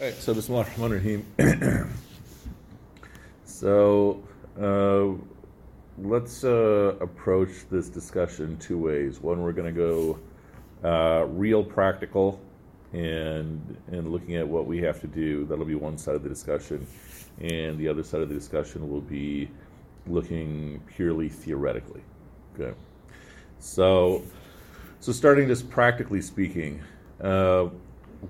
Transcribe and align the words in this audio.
All 0.00 0.06
right, 0.06 0.14
so 0.14 0.32
Bismillah 0.32 0.62
ar-Rahman 0.62 0.92
ar-Rahim. 0.92 1.92
so 3.44 4.22
uh, 4.56 5.08
let's 6.00 6.44
uh, 6.44 6.94
approach 7.00 7.68
this 7.68 7.88
discussion 7.88 8.56
two 8.58 8.78
ways. 8.78 9.20
One, 9.20 9.42
we're 9.42 9.50
going 9.50 9.74
to 9.74 9.80
go 9.80 10.18
uh, 10.88 11.26
real 11.26 11.64
practical 11.64 12.40
and 12.92 13.76
and 13.88 14.12
looking 14.12 14.36
at 14.36 14.46
what 14.46 14.66
we 14.66 14.78
have 14.82 15.00
to 15.00 15.08
do. 15.08 15.44
That'll 15.46 15.64
be 15.64 15.74
one 15.74 15.98
side 15.98 16.14
of 16.14 16.22
the 16.22 16.28
discussion, 16.28 16.86
and 17.40 17.76
the 17.76 17.88
other 17.88 18.04
side 18.04 18.20
of 18.20 18.28
the 18.28 18.36
discussion 18.36 18.88
will 18.88 19.00
be 19.00 19.50
looking 20.06 20.80
purely 20.94 21.28
theoretically. 21.28 22.02
Okay. 22.54 22.72
So, 23.58 24.22
so 25.00 25.10
starting 25.10 25.48
just 25.48 25.68
practically 25.68 26.22
speaking, 26.22 26.84
uh, 27.20 27.66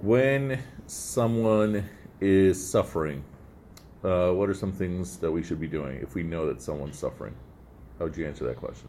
when 0.01 0.59
someone 0.87 1.85
is 2.21 2.65
suffering, 2.65 3.25
uh, 4.05 4.31
what 4.31 4.49
are 4.49 4.55
some 4.55 4.73
things 4.73 5.17
that 5.19 5.31
we 5.31 5.43
should 5.43 5.61
be 5.61 5.69
doing 5.69 6.01
if 6.01 6.15
we 6.15 6.23
know 6.23 6.47
that 6.47 6.63
someone's 6.63 6.99
suffering? 6.99 7.35
How 7.99 8.05
would 8.05 8.17
you 8.17 8.27
answer 8.27 8.45
that 8.45 8.57
question? 8.57 8.89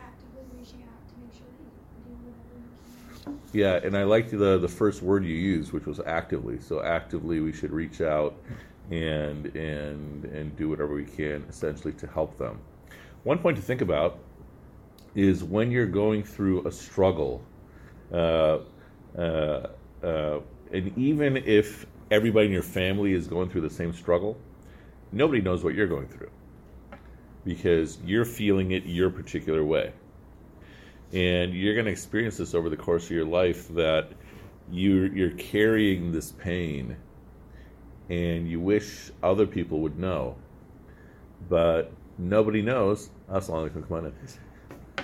actively 0.00 0.58
reaching 0.58 0.82
out 0.82 1.08
to 1.08 1.14
make 1.20 1.32
sure 1.32 1.46
that 1.46 1.64
you 1.64 2.04
do 2.04 2.10
whatever 2.24 2.58
you 3.24 3.38
can. 3.50 3.58
Yeah, 3.58 3.86
and 3.86 3.96
I 3.96 4.04
liked 4.04 4.30
the 4.30 4.58
the 4.58 4.68
first 4.68 5.02
word 5.02 5.24
you 5.24 5.34
used, 5.34 5.72
which 5.72 5.86
was 5.86 6.00
actively. 6.00 6.60
So 6.60 6.82
actively, 6.82 7.40
we 7.40 7.52
should 7.52 7.72
reach 7.72 8.00
out 8.00 8.36
and 8.90 9.46
and 9.56 10.24
and 10.24 10.56
do 10.56 10.68
whatever 10.68 10.94
we 10.94 11.04
can, 11.04 11.44
essentially, 11.48 11.92
to 11.94 12.06
help 12.06 12.38
them. 12.38 12.58
One 13.24 13.38
point 13.38 13.56
to 13.56 13.62
think 13.62 13.80
about 13.80 14.18
is 15.14 15.42
when 15.42 15.70
you're 15.70 15.86
going 15.86 16.22
through 16.22 16.66
a 16.66 16.72
struggle, 16.72 17.42
Uh, 18.12 18.58
uh, 19.16 19.68
uh, 20.02 20.40
and 20.72 20.96
even 20.98 21.36
if 21.36 21.86
everybody 22.10 22.46
in 22.46 22.52
your 22.52 22.62
family 22.62 23.12
is 23.12 23.26
going 23.26 23.48
through 23.48 23.62
the 23.62 23.70
same 23.70 23.92
struggle, 23.92 24.36
nobody 25.12 25.40
knows 25.40 25.64
what 25.64 25.74
you're 25.74 25.86
going 25.86 26.08
through 26.08 26.30
because 27.44 27.98
you're 28.04 28.24
feeling 28.24 28.72
it 28.72 28.84
your 28.84 29.08
particular 29.08 29.64
way 29.64 29.92
and 31.12 31.54
you're 31.54 31.74
going 31.74 31.86
to 31.86 31.92
experience 31.92 32.36
this 32.36 32.54
over 32.54 32.68
the 32.68 32.76
course 32.76 33.04
of 33.04 33.10
your 33.12 33.24
life 33.24 33.68
that 33.68 34.08
you 34.70 35.04
you're 35.14 35.30
carrying 35.30 36.10
this 36.10 36.32
pain 36.32 36.96
and 38.10 38.50
you 38.50 38.58
wish 38.58 39.12
other 39.22 39.46
people 39.46 39.80
would 39.80 39.96
know 39.98 40.34
but 41.48 41.92
nobody 42.18 42.62
knows 42.62 43.10
alaikum, 43.30 43.86
come 43.86 44.06
on. 44.06 44.12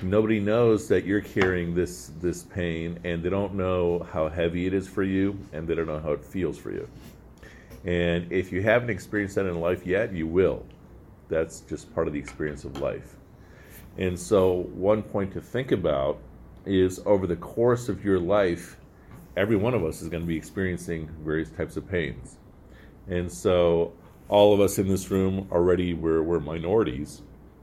Nobody 0.03 0.41
knows 0.41 0.89
that 0.89 1.05
you're 1.05 1.21
carrying 1.21 1.75
this 1.75 2.11
this 2.21 2.43
pain 2.43 2.99
and 3.05 3.23
they 3.23 3.31
don't 3.31 3.55
know 3.55 4.07
how 4.13 4.29
heavy 4.29 4.67
it 4.67 4.75
is 4.75 4.89
for 4.89 5.03
you 5.03 5.39
and 5.53 5.67
they 5.67 5.75
don't 5.75 5.87
know 5.87 6.01
how 6.01 6.13
it 6.13 6.25
feels 6.25 6.59
for 6.59 6.71
you 6.73 6.89
and 7.85 8.31
if 8.33 8.53
you 8.53 8.63
haven't 8.63 8.91
experienced 8.91 9.35
that 9.35 9.47
in 9.47 9.61
life 9.61 9.87
yet 9.87 10.13
you 10.13 10.27
will 10.27 10.65
that's 11.29 11.61
just 11.61 11.93
part 11.95 12.07
of 12.07 12.13
the 12.13 12.19
experience 12.19 12.65
of 12.65 12.81
life 12.81 13.17
and 13.99 14.19
so, 14.19 14.69
one 14.75 15.03
point 15.03 15.33
to 15.35 15.41
think 15.41 15.71
about 15.71 16.19
is 16.65 17.01
over 17.05 17.27
the 17.27 17.37
course 17.37 17.89
of 17.89 18.05
your 18.05 18.19
life, 18.19 18.77
every 19.37 19.57
one 19.57 19.75
of 19.75 19.85
us 19.85 20.01
is 20.01 20.09
going 20.09 20.23
to 20.23 20.27
be 20.27 20.37
experiencing 20.37 21.11
various 21.23 21.51
types 21.51 21.77
of 21.77 21.87
pains. 21.89 22.39
And 23.09 23.31
so, 23.31 23.93
all 24.29 24.55
of 24.55 24.61
us 24.61 24.79
in 24.79 24.89
this 24.89 25.11
room 25.11 25.47
already 25.53 25.93
we're, 25.93 26.23
we're 26.23 26.41
minorities. 26.41 27.21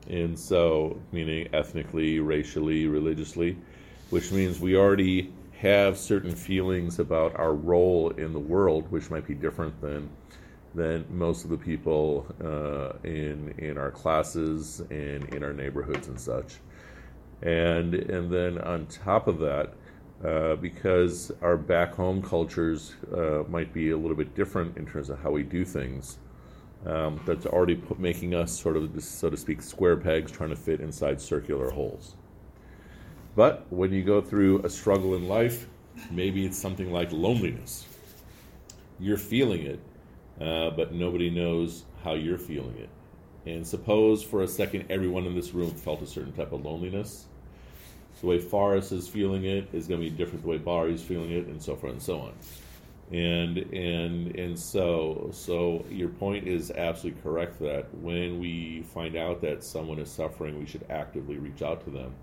And 0.10 0.38
so, 0.38 1.00
meaning 1.12 1.48
ethnically, 1.54 2.20
racially, 2.20 2.88
religiously, 2.88 3.58
which 4.10 4.32
means 4.32 4.60
we 4.60 4.76
already 4.76 5.32
have 5.60 5.98
certain 5.98 6.36
feelings 6.36 7.00
about 7.00 7.38
our 7.38 7.54
role 7.54 8.10
in 8.12 8.34
the 8.34 8.40
world, 8.40 8.90
which 8.92 9.12
might 9.12 9.28
be 9.28 9.36
different 9.36 9.80
than 9.82 10.10
than 10.76 11.04
most 11.10 11.44
of 11.44 11.50
the 11.50 11.58
people 11.58 12.26
uh, 12.44 12.94
in 13.08 13.54
in 13.58 13.78
our 13.78 13.92
classes 13.92 14.82
and 14.90 15.34
in 15.34 15.44
our 15.44 15.54
neighborhoods 15.54 16.08
and 16.08 16.20
such. 16.20 16.56
And 17.42 17.94
and 17.94 18.32
then 18.32 18.58
on 18.60 18.86
top 18.88 19.28
of 19.28 19.40
that, 19.40 19.74
uh, 20.24 20.56
because 20.56 21.32
our 21.42 21.58
back 21.58 21.94
home 21.94 22.22
cultures 22.22 22.96
uh, 23.14 23.44
might 23.48 23.74
be 23.74 23.92
a 23.92 23.98
little 23.98 24.18
bit 24.18 24.36
different 24.36 24.78
in 24.78 24.86
terms 24.86 25.10
of 25.10 25.20
how 25.20 25.32
we 25.32 25.44
do 25.44 25.66
things, 25.66 26.18
um, 26.86 27.20
that's 27.26 27.46
already 27.46 27.76
put, 27.76 28.00
making 28.00 28.34
us 28.34 28.58
sort 28.58 28.78
of, 28.78 29.04
so 29.04 29.30
to 29.30 29.38
speak, 29.38 29.62
square 29.62 29.98
pegs 29.98 30.32
trying 30.32 30.50
to 30.50 30.56
fit 30.56 30.80
inside 30.80 31.20
circular 31.20 31.70
holes. 31.70 32.16
But 33.36 33.66
when 33.70 33.92
you 33.92 34.04
go 34.04 34.22
through 34.22 34.64
a 34.64 34.70
struggle 34.70 35.16
in 35.16 35.28
life, 35.28 35.68
maybe 36.12 36.46
it's 36.46 36.58
something 36.58 36.92
like 36.92 37.12
loneliness. 37.12 37.86
You're 39.00 39.18
feeling 39.18 39.64
it, 39.64 39.80
uh, 40.42 40.72
but 40.72 40.94
nobody 40.94 41.30
knows 41.30 41.86
how 42.04 42.14
you're 42.14 42.38
feeling 42.38 42.78
it. 42.78 42.90
And 43.46 43.66
suppose 43.66 44.22
for 44.22 44.44
a 44.44 44.48
second 44.48 44.86
everyone 44.90 45.26
in 45.26 45.36
this 45.36 45.54
room 45.54 45.72
felt 45.72 46.02
a 46.02 46.08
certain 46.08 46.34
type 46.34 46.52
of 46.52 46.66
loneliness. 46.66 47.26
The 48.20 48.28
way 48.28 48.40
Forrest 48.40 48.92
is 48.92 49.08
feeling 49.08 49.46
it 49.46 49.70
is 49.72 49.88
going 49.88 50.02
to 50.02 50.10
be 50.10 50.16
different 50.16 50.44
the 50.44 50.50
way 50.50 50.58
Barry's 50.58 51.02
feeling 51.02 51.32
it, 51.32 51.48
and 51.48 51.62
so 51.62 51.76
forth 51.76 51.94
and 51.94 52.02
so 52.02 52.20
on. 52.20 52.34
And 53.12 53.58
and 53.58 54.36
and 54.36 54.60
so 54.60 55.30
so 55.34 55.84
your 55.90 56.10
point 56.10 56.48
is 56.48 56.70
absolutely 56.70 57.22
correct 57.22 57.60
that 57.60 57.92
when 57.96 58.40
we 58.40 58.84
find 58.94 59.16
out 59.16 59.42
that 59.42 59.64
someone 59.64 59.98
is 59.98 60.12
suffering, 60.12 60.60
we 60.60 60.68
should 60.68 60.86
actively 60.90 61.38
reach 61.38 61.64
out 61.64 61.84
to 61.86 61.90
them. 61.90 62.14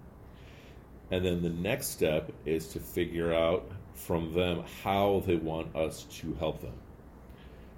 And 1.10 1.24
then 1.24 1.42
the 1.42 1.50
next 1.50 1.88
step 1.88 2.32
is 2.44 2.68
to 2.68 2.80
figure 2.80 3.32
out 3.32 3.68
from 3.94 4.32
them 4.32 4.62
how 4.84 5.22
they 5.26 5.36
want 5.36 5.74
us 5.74 6.04
to 6.04 6.34
help 6.34 6.60
them. 6.60 6.74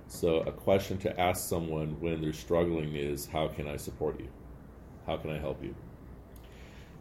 So, 0.08 0.38
a 0.40 0.52
question 0.52 0.96
to 0.98 1.20
ask 1.20 1.48
someone 1.48 2.00
when 2.00 2.20
they're 2.20 2.32
struggling 2.32 2.94
is 2.94 3.26
How 3.26 3.48
can 3.48 3.68
I 3.68 3.76
support 3.76 4.18
you? 4.18 4.28
How 5.06 5.16
can 5.16 5.30
I 5.30 5.38
help 5.38 5.62
you? 5.62 5.74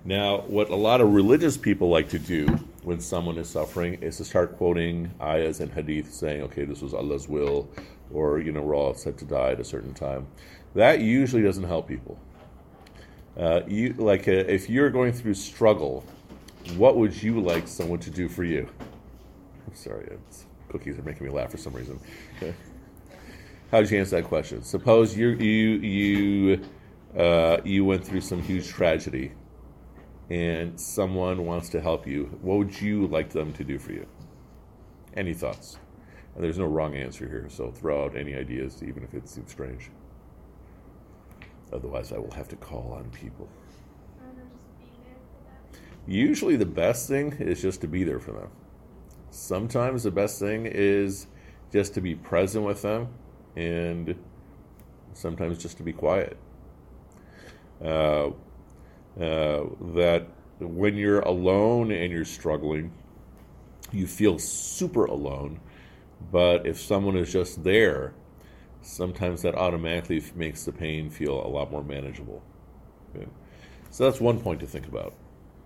Now, 0.04 0.42
what 0.42 0.70
a 0.70 0.76
lot 0.76 1.02
of 1.02 1.14
religious 1.14 1.58
people 1.58 1.90
like 1.90 2.10
to 2.10 2.20
do 2.20 2.60
when 2.88 3.02
someone 3.02 3.38
is 3.38 3.50
suffering 3.50 3.96
is 3.96 4.16
to 4.16 4.24
start 4.24 4.56
quoting 4.56 5.12
ayahs 5.22 5.60
and 5.60 5.70
hadith 5.74 6.14
saying, 6.14 6.42
okay, 6.42 6.64
this 6.64 6.82
was 6.82 6.94
Allah's 6.94 7.28
will, 7.28 7.70
or, 8.14 8.40
you 8.40 8.54
know, 8.54 8.62
we're 8.62 8.78
all 8.78 8.94
set 8.94 9.18
to 9.18 9.26
die 9.26 9.52
at 9.52 9.60
a 9.60 9.64
certain 9.66 9.94
time. 9.94 10.26
That 10.74 11.02
usually 11.02 11.44
doesn't 11.44 11.66
help 11.66 11.90
people. 11.90 12.18
Uh, 13.38 13.60
you 13.68 13.92
like 13.98 14.30
uh, 14.30 14.32
if 14.32 14.70
you're 14.70 14.90
going 14.90 15.12
through 15.12 15.34
struggle, 15.34 16.06
what 16.78 16.96
would 16.96 17.22
you 17.22 17.42
like 17.42 17.68
someone 17.68 18.00
to 18.00 18.10
do 18.10 18.30
for 18.30 18.46
you? 18.46 18.70
I'm 19.68 19.76
sorry, 19.76 20.08
cookies 20.70 20.98
are 20.98 21.04
making 21.04 21.28
me 21.28 21.34
laugh 21.34 21.52
for 21.52 21.58
some 21.58 21.74
reason. 21.74 22.00
Okay. 22.38 22.54
How 23.70 23.82
did 23.82 23.92
you 23.92 24.00
answer 24.00 24.16
that 24.16 24.30
question? 24.30 24.64
Suppose 24.64 25.16
you 25.16 25.30
you 25.32 25.70
you 25.80 26.66
uh, 27.18 27.58
you 27.66 27.84
went 27.84 28.06
through 28.06 28.22
some 28.22 28.42
huge 28.42 28.70
tragedy, 28.70 29.34
and 30.30 30.80
someone 30.80 31.46
wants 31.46 31.70
to 31.70 31.82
help 31.82 32.06
you. 32.06 32.38
What 32.42 32.58
would 32.58 32.82
you 32.82 33.08
like 33.08 33.30
them 33.30 33.54
to 33.54 33.64
do 33.64 33.80
for 33.80 33.94
you? 33.94 34.06
Any 35.16 35.34
thoughts? 35.34 35.78
And 36.36 36.44
there's 36.44 36.60
no 36.60 36.66
wrong 36.66 36.96
answer 36.96 37.28
here, 37.28 37.48
so 37.50 37.72
throw 37.72 38.06
out 38.06 38.16
any 38.16 38.36
ideas, 38.36 38.84
even 38.84 39.04
if 39.04 39.14
it 39.14 39.28
seems 39.28 39.52
strange. 39.52 39.90
Otherwise, 41.74 42.12
I 42.12 42.18
will 42.18 42.32
have 42.32 42.48
to 42.50 42.56
call 42.56 42.94
on 42.94 43.10
people. 43.10 43.50
Usually, 46.06 46.56
the 46.56 46.66
best 46.66 47.08
thing 47.08 47.34
is 47.34 47.62
just 47.62 47.82
to 47.82 47.88
be 47.88 48.04
there 48.04 48.20
for 48.20 48.32
them. 48.32 48.50
Sometimes 49.30 50.04
the 50.04 50.12
best 50.12 50.40
thing 50.40 50.66
is 50.66 51.28
just 51.72 51.94
to 51.96 52.02
be 52.02 52.16
present 52.16 52.64
with 52.64 52.82
them, 52.82 53.10
and 53.56 54.16
sometimes 55.14 55.58
just 55.58 55.78
to 55.78 55.84
be 55.84 55.92
quiet. 55.92 56.38
Uh, 57.84 58.30
uh, 59.20 59.66
that 59.94 60.28
when 60.60 60.96
you're 60.96 61.22
alone 61.22 61.92
and 61.92 62.12
you're 62.12 62.26
struggling, 62.26 62.92
you 63.92 64.08
feel 64.08 64.40
super 64.40 65.06
alone. 65.06 65.60
But 66.32 66.66
if 66.66 66.80
someone 66.80 67.16
is 67.18 67.32
just 67.32 67.64
there, 67.64 68.14
sometimes 68.82 69.42
that 69.42 69.56
automatically 69.56 70.24
makes 70.36 70.66
the 70.66 70.72
pain 70.72 71.10
feel 71.10 71.46
a 71.46 71.48
lot 71.48 71.72
more 71.72 71.84
manageable. 71.84 72.42
Okay? 73.16 73.28
So 73.92 74.06
that's 74.06 74.20
one 74.20 74.40
point 74.40 74.60
to 74.62 74.68
think 74.68 74.88
about. 74.88 75.14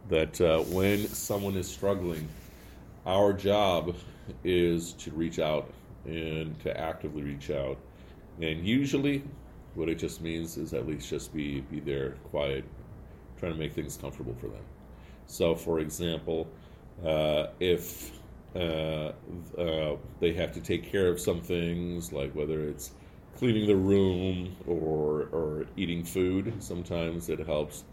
That 0.09 0.39
uh, 0.41 0.59
when 0.63 1.07
someone 1.07 1.55
is 1.55 1.69
struggling, 1.69 2.27
our 3.05 3.33
job 3.33 3.95
is 4.43 4.93
to 4.93 5.11
reach 5.11 5.39
out 5.39 5.71
and 6.05 6.59
to 6.61 6.77
actively 6.77 7.23
reach 7.23 7.49
out. 7.49 7.77
And 8.41 8.65
usually, 8.65 9.23
what 9.75 9.89
it 9.89 9.95
just 9.95 10.21
means 10.21 10.57
is 10.57 10.73
at 10.73 10.87
least 10.87 11.09
just 11.09 11.33
be 11.33 11.61
be 11.61 11.79
there, 11.79 12.11
quiet, 12.29 12.65
trying 13.41 13.53
to 13.53 13.59
make 13.59 13.73
things 13.73 13.97
comfortable 13.97 14.35
for 14.35 14.47
them. 14.47 14.63
So, 15.27 15.55
for 15.55 15.81
example, 15.81 16.47
uh, 17.05 17.47
if 17.59 18.13
uh, 18.55 19.13
uh, 19.57 19.97
they 20.21 20.33
have 20.33 20.53
to 20.53 20.61
take 20.61 20.91
care 20.91 21.09
of 21.09 21.19
some 21.19 21.41
things, 21.41 22.13
like 22.13 22.33
whether 22.35 22.61
it's 22.69 22.91
cleaning 23.37 23.67
the 23.67 23.75
room 23.75 24.55
or 24.67 25.29
or 25.33 25.67
eating 25.77 26.05
food, 26.05 26.53
sometimes 26.59 27.29
it 27.29 27.39
helps 27.45 27.85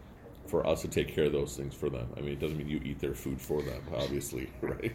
for 0.47 0.67
us 0.67 0.83
to 0.83 0.89
take 0.89 1.09
care 1.09 1.27
of 1.27 1.33
those 1.33 1.57
things 1.57 1.75
for 1.75 1.91
them. 1.91 2.09
I 2.17 2.21
mean, 2.21 2.33
it 2.33 2.41
doesn't 2.41 2.57
mean 2.59 2.69
you 2.69 2.81
eat 2.85 3.01
their 3.01 3.15
food 3.15 3.41
for 3.41 3.63
them, 3.63 3.83
obviously, 3.95 4.51
right? 4.63 4.95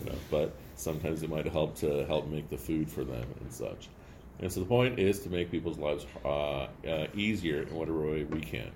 You 0.00 0.06
know, 0.06 0.18
but 0.30 0.56
Sometimes 0.76 1.22
it 1.22 1.28
might 1.30 1.46
help 1.46 1.76
to 1.80 2.06
help 2.06 2.28
make 2.28 2.48
the 2.48 2.56
food 2.56 2.90
for 2.90 3.04
them 3.04 3.34
and 3.40 3.52
such. 3.52 3.90
And 4.38 4.50
so 4.50 4.60
the 4.60 4.66
point 4.66 4.98
is 4.98 5.20
to 5.24 5.30
make 5.30 5.50
people's 5.50 5.78
lives 5.78 6.06
uh, 6.24 6.68
uh, 6.88 7.06
easier 7.14 7.62
in 7.64 7.74
whatever 7.74 8.10
way 8.10 8.24
we 8.24 8.40
can. 8.40 8.70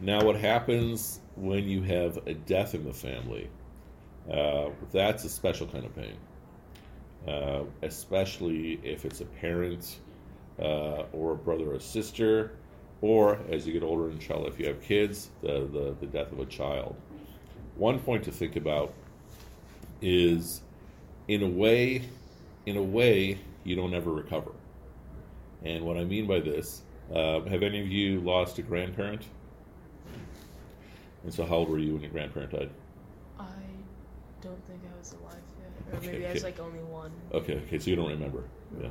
Now, 0.00 0.22
what 0.22 0.36
happens 0.36 1.20
when 1.36 1.68
you 1.68 1.82
have 1.82 2.18
a 2.26 2.34
death 2.34 2.74
in 2.74 2.84
the 2.84 2.92
family? 2.92 3.48
Uh, 4.30 4.70
that's 4.92 5.24
a 5.24 5.28
special 5.28 5.66
kind 5.66 5.84
of 5.86 5.94
pain, 5.96 6.16
uh, 7.26 7.62
especially 7.82 8.78
if 8.82 9.04
it's 9.04 9.20
a 9.20 9.24
parent 9.24 10.00
uh, 10.58 11.04
or 11.12 11.32
a 11.32 11.36
brother 11.36 11.72
or 11.72 11.80
sister, 11.80 12.52
or 13.00 13.38
as 13.50 13.66
you 13.66 13.72
get 13.72 13.82
older, 13.82 14.10
inshallah, 14.10 14.48
if 14.48 14.58
you 14.58 14.66
have 14.66 14.82
kids, 14.82 15.30
the, 15.42 15.68
the, 15.72 15.96
the 16.00 16.06
death 16.06 16.32
of 16.32 16.40
a 16.40 16.46
child. 16.46 16.96
One 17.76 17.98
point 17.98 18.24
to 18.24 18.32
think 18.32 18.56
about 18.56 18.92
is, 20.02 20.60
in 21.28 21.42
a 21.42 21.48
way, 21.48 22.02
in 22.66 22.76
a 22.76 22.82
way, 22.82 23.38
you 23.64 23.76
don't 23.76 23.94
ever 23.94 24.10
recover. 24.10 24.52
And 25.64 25.84
what 25.84 25.96
I 25.96 26.04
mean 26.04 26.26
by 26.26 26.40
this, 26.40 26.82
uh, 27.14 27.40
have 27.42 27.62
any 27.62 27.80
of 27.80 27.86
you 27.86 28.20
lost 28.20 28.58
a 28.58 28.62
grandparent? 28.62 29.22
And 31.26 31.34
so, 31.34 31.44
how 31.44 31.56
old 31.56 31.68
were 31.68 31.78
you 31.78 31.94
when 31.94 32.02
your 32.02 32.12
grandparent 32.12 32.52
died? 32.52 32.70
I 33.38 33.44
don't 34.40 34.64
think 34.66 34.80
I 34.94 34.98
was 34.98 35.12
alive 35.20 35.42
yet, 35.60 35.72
or 35.92 35.98
Okay, 35.98 36.12
maybe 36.12 36.26
I 36.26 36.32
was 36.32 36.44
like 36.44 36.60
only 36.60 36.78
one. 36.80 37.12
Okay, 37.34 37.56
okay, 37.66 37.78
so 37.78 37.90
you 37.90 37.96
don't 37.96 38.08
remember. 38.08 38.44
Yeah. 38.80 38.88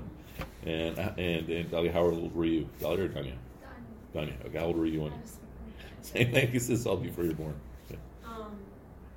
And 0.65 0.99
uh, 0.99 1.11
and 1.17 1.49
and 1.49 1.71
Dahlia, 1.71 1.93
how 1.93 2.01
old 2.03 2.35
were 2.35 2.45
you? 2.45 2.69
Dahlia 2.79 3.05
or 3.05 3.07
Tanya? 3.07 3.35
Done. 3.61 3.71
Tanya. 4.13 4.33
Okay, 4.47 4.59
how 4.59 4.65
old 4.65 4.77
were 4.77 4.85
you 4.85 5.01
when? 5.01 5.13
was 5.21 5.37
Same 6.01 6.31
thing. 6.31 6.51
This 6.51 6.69
is 6.69 6.85
all 6.85 6.97
before 6.97 7.23
you 7.23 7.31
were 7.31 7.35
born. 7.37 7.55
Yeah. 7.89 7.97
Um, 8.25 8.57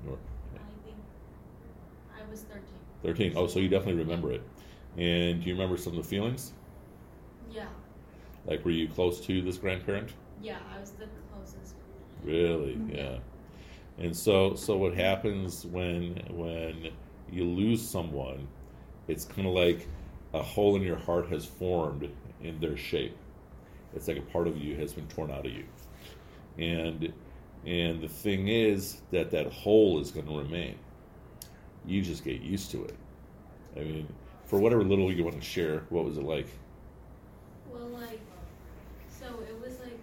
Nor- 0.06 0.18
I 0.54 0.58
think 0.84 0.96
I 2.16 2.30
was 2.30 2.42
13. 2.42 2.62
Thirteen. 3.02 3.32
Oh, 3.36 3.46
so 3.48 3.58
you 3.58 3.68
definitely 3.68 4.00
remember 4.02 4.32
it. 4.32 4.42
And 4.96 5.42
do 5.42 5.48
you 5.48 5.54
remember 5.54 5.76
some 5.76 5.96
of 5.96 6.02
the 6.02 6.08
feelings? 6.08 6.52
Yeah, 7.50 7.66
Like, 8.46 8.64
were 8.64 8.70
you 8.70 8.88
close 8.88 9.20
to 9.26 9.42
this 9.42 9.58
grandparent? 9.58 10.12
yeah, 10.42 10.58
I 10.74 10.78
was 10.80 10.90
the 10.92 11.06
closest. 11.32 11.74
Really? 12.24 12.74
Mm-hmm. 12.74 12.96
Yeah. 12.96 13.18
And 13.98 14.16
so, 14.16 14.54
so 14.54 14.76
what 14.76 14.94
happens 14.94 15.66
when 15.66 16.22
when 16.30 16.90
you 17.30 17.44
lose 17.44 17.86
someone? 17.86 18.46
It's 19.08 19.24
kind 19.24 19.46
of 19.46 19.54
like 19.54 19.88
a 20.34 20.42
hole 20.42 20.76
in 20.76 20.82
your 20.82 20.96
heart 20.96 21.28
has 21.28 21.44
formed 21.44 22.08
in 22.42 22.60
their 22.60 22.76
shape. 22.76 23.16
It's 23.94 24.06
like 24.06 24.18
a 24.18 24.22
part 24.22 24.46
of 24.46 24.56
you 24.56 24.76
has 24.76 24.92
been 24.92 25.06
torn 25.08 25.30
out 25.30 25.46
of 25.46 25.52
you, 25.52 25.64
and 26.58 27.12
and 27.66 28.00
the 28.00 28.08
thing 28.08 28.48
is 28.48 29.00
that 29.10 29.30
that 29.30 29.50
hole 29.52 29.98
is 30.00 30.10
going 30.10 30.26
to 30.26 30.38
remain. 30.38 30.78
You 31.86 32.02
just 32.02 32.22
get 32.24 32.40
used 32.40 32.70
to 32.72 32.84
it. 32.84 32.94
I 33.76 33.80
mean, 33.80 34.08
for 34.44 34.58
whatever 34.58 34.84
little 34.84 35.12
you 35.12 35.24
want 35.24 35.36
to 35.36 35.42
share, 35.42 35.84
what 35.88 36.04
was 36.04 36.18
it 36.18 36.24
like? 36.24 36.48
Well, 37.70 37.88
like, 37.88 38.20
so 39.08 39.26
it 39.48 39.60
was 39.60 39.78
like, 39.80 39.98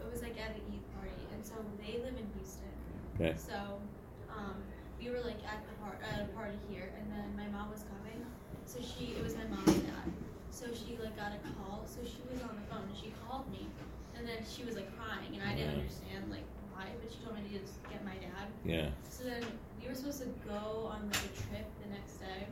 it 0.00 0.12
was 0.12 0.22
like 0.22 0.38
at 0.38 0.50
an 0.50 0.62
Eid 0.72 0.94
party, 0.94 1.22
and 1.32 1.44
so 1.44 1.54
they 1.80 1.98
live 1.98 2.14
in 2.18 2.26
Houston. 2.36 2.68
Okay. 3.16 3.34
So, 3.36 3.80
um, 4.28 4.60
we 5.00 5.08
were 5.10 5.20
like 5.24 5.40
at 5.48 5.64
the 5.64 5.74
par- 5.80 5.98
at 6.04 6.20
a 6.20 6.28
party 6.36 6.58
here, 6.70 6.92
and 7.00 7.08
then 7.12 7.32
my 7.36 7.48
mom 7.48 7.70
was 7.72 7.84
coming. 7.88 8.20
So 8.64 8.78
she, 8.80 9.16
it 9.16 9.22
was 9.24 9.34
my 9.36 9.44
mom 9.48 9.64
and 9.66 9.86
dad. 9.88 10.08
So 10.50 10.66
she 10.72 10.96
like 11.00 11.16
got 11.16 11.32
a 11.32 11.40
call. 11.56 11.84
So 11.88 12.04
she 12.04 12.20
was 12.28 12.42
on 12.44 12.52
the 12.56 12.64
phone, 12.68 12.84
and 12.88 12.96
she 12.96 13.12
called 13.24 13.48
me, 13.50 13.68
and 14.16 14.26
then 14.28 14.44
she 14.44 14.64
was 14.64 14.76
like 14.76 14.88
crying, 14.96 15.32
and 15.32 15.42
I 15.42 15.54
didn't 15.56 15.72
Yeah. 15.76 15.80
understand 15.80 16.22
like 16.28 16.44
why, 16.76 16.92
but 17.00 17.08
she 17.08 17.18
told 17.24 17.36
me 17.40 17.44
to 17.48 17.52
just 17.56 17.80
get 17.88 18.04
my 18.04 18.16
dad. 18.20 18.48
Yeah. 18.64 18.88
So 19.08 19.24
then 19.24 19.40
we 19.80 19.88
were 19.88 19.94
supposed 19.96 20.20
to 20.20 20.30
go 20.44 20.92
on 20.92 21.08
like 21.08 21.24
a 21.24 21.32
trip 21.48 21.66
the 21.80 21.88
next 21.88 22.20
day, 22.20 22.44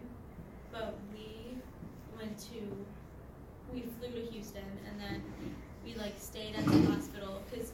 but 0.72 0.96
we 1.12 1.60
went 2.16 2.38
to 2.52 2.60
we 3.72 3.82
flew 3.98 4.08
to 4.12 4.22
Houston 4.30 4.62
and 4.86 5.00
then 5.00 5.20
we 5.84 5.94
like 5.96 6.14
stayed 6.18 6.54
at 6.54 6.64
the 6.64 6.78
hospital 6.86 7.42
because 7.50 7.72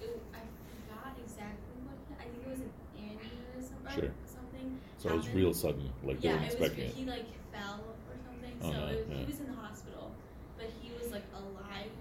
I 0.00 0.40
forgot 0.70 1.12
exactly 1.22 1.76
what 1.84 1.98
I 2.18 2.24
think 2.24 2.40
it 2.46 2.50
was 2.50 2.60
an 2.60 2.72
aneurysm 2.96 3.84
or 3.84 3.90
Sure. 3.92 4.10
something. 4.24 4.78
So 4.98 5.08
it 5.10 5.12
was 5.16 5.26
happened. 5.26 5.41
Real 5.52 5.60
sudden, 5.60 5.92
like 6.02 6.20
they 6.20 6.28
yeah, 6.28 6.40
was. 6.40 6.72
He 6.96 7.04
like 7.04 7.28
fell 7.52 7.84
or 8.08 8.16
something. 8.24 8.56
Oh, 8.64 8.72
so 8.72 8.72
no, 8.72 8.86
it 8.88 9.04
was, 9.04 9.08
yeah. 9.08 9.20
he 9.20 9.26
was 9.28 9.40
in 9.40 9.48
the 9.52 9.60
hospital, 9.60 10.10
but 10.56 10.68
he 10.80 10.88
was 10.96 11.12
like 11.12 11.24
alive 11.36 11.92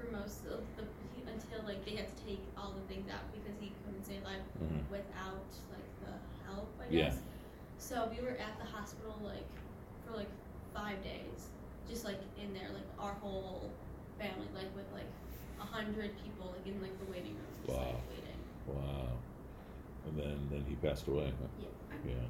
for 0.00 0.08
most 0.10 0.40
of 0.48 0.64
the 0.80 0.84
he, 1.12 1.20
until 1.28 1.60
like 1.68 1.84
they 1.84 1.96
had 2.00 2.08
to 2.08 2.18
take 2.24 2.40
all 2.56 2.72
the 2.72 2.84
things 2.88 3.04
out 3.12 3.28
because 3.36 3.52
he 3.60 3.72
couldn't 3.84 4.04
stay 4.04 4.18
alive 4.24 4.40
Mhm. 4.56 4.88
without 4.88 5.44
like 5.68 5.88
the 6.00 6.12
help, 6.48 6.68
I 6.80 6.88
guess. 6.88 7.20
Yeah. 7.20 7.28
So 7.76 8.08
we 8.08 8.24
were 8.24 8.36
at 8.40 8.56
the 8.56 8.64
hospital 8.64 9.20
like 9.20 9.44
for 10.08 10.16
like 10.16 10.32
five 10.72 10.96
days, 11.04 11.52
just 11.88 12.04
like 12.08 12.20
in 12.40 12.54
there, 12.56 12.72
like 12.72 12.88
our 12.98 13.12
whole 13.20 13.68
family, 14.16 14.48
like 14.56 14.72
with 14.72 14.88
like 14.96 15.10
a 15.60 15.66
hundred 15.68 16.16
people, 16.24 16.56
like 16.56 16.64
in 16.64 16.80
like 16.80 16.96
the 17.04 17.08
waiting 17.12 17.36
room, 17.36 17.52
just 17.60 17.76
Wow. 17.76 18.00
like 18.00 18.08
waiting. 18.08 18.40
Wow. 18.64 19.12
And 20.08 20.16
then 20.16 20.38
then 20.50 20.64
he 20.68 20.74
passed 20.80 21.06
away. 21.06 21.28
Huh? 21.36 21.52
Yeah. 21.60 22.16
Yeah. 22.16 22.26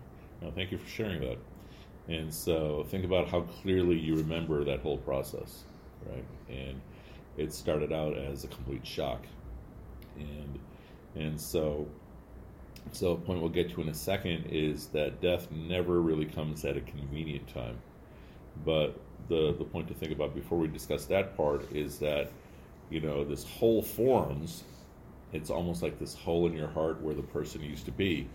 Thank 0.50 0.73
you 0.73 0.79
for 0.79 0.89
sharing 0.89 1.21
that. 1.21 1.39
And 2.09 2.33
so 2.33 2.85
think 2.89 3.05
about 3.05 3.29
how 3.29 3.43
clearly 3.43 3.99
you 3.99 4.17
remember 4.17 4.65
that 4.65 4.81
whole 4.81 4.99
process, 4.99 5.62
right? 6.06 6.25
And 6.49 6.81
it 7.37 7.53
started 7.53 7.93
out 7.93 8.17
as 8.17 8.44
a 8.44 8.49
complete 8.49 8.87
shock. 8.87 9.25
And 10.19 10.59
and 11.15 11.41
so 11.41 11.87
so 12.91 13.12
a 13.12 13.17
point 13.17 13.41
we'll 13.41 13.50
get 13.50 13.71
to 13.71 13.81
in 13.81 13.89
a 13.89 13.94
second 13.94 14.47
is 14.50 14.87
that 14.89 15.21
death 15.21 15.50
never 15.50 16.00
really 16.00 16.27
comes 16.27 16.65
at 16.65 16.77
a 16.77 16.81
convenient 16.81 17.47
time. 17.49 17.79
But 18.65 18.99
the 19.29 19.55
the 19.56 19.65
point 19.65 19.88
to 19.88 19.95
think 19.95 20.12
about 20.12 20.35
before 20.35 20.59
we 20.59 20.69
discuss 20.69 21.06
that 21.06 21.37
part 21.37 21.71
is 21.73 21.99
that 21.99 22.31
you 22.91 23.00
know 23.00 23.25
this 23.25 23.45
hole 23.45 23.83
forms 23.83 24.65
it's 25.33 25.49
almost 25.49 25.83
like 25.83 25.99
this 25.99 26.15
hole 26.15 26.47
in 26.47 26.53
your 26.53 26.69
heart 26.69 27.00
where 27.00 27.15
the 27.15 27.23
person 27.23 27.62
used 27.62 27.87
to 27.87 27.93
be 27.93 28.29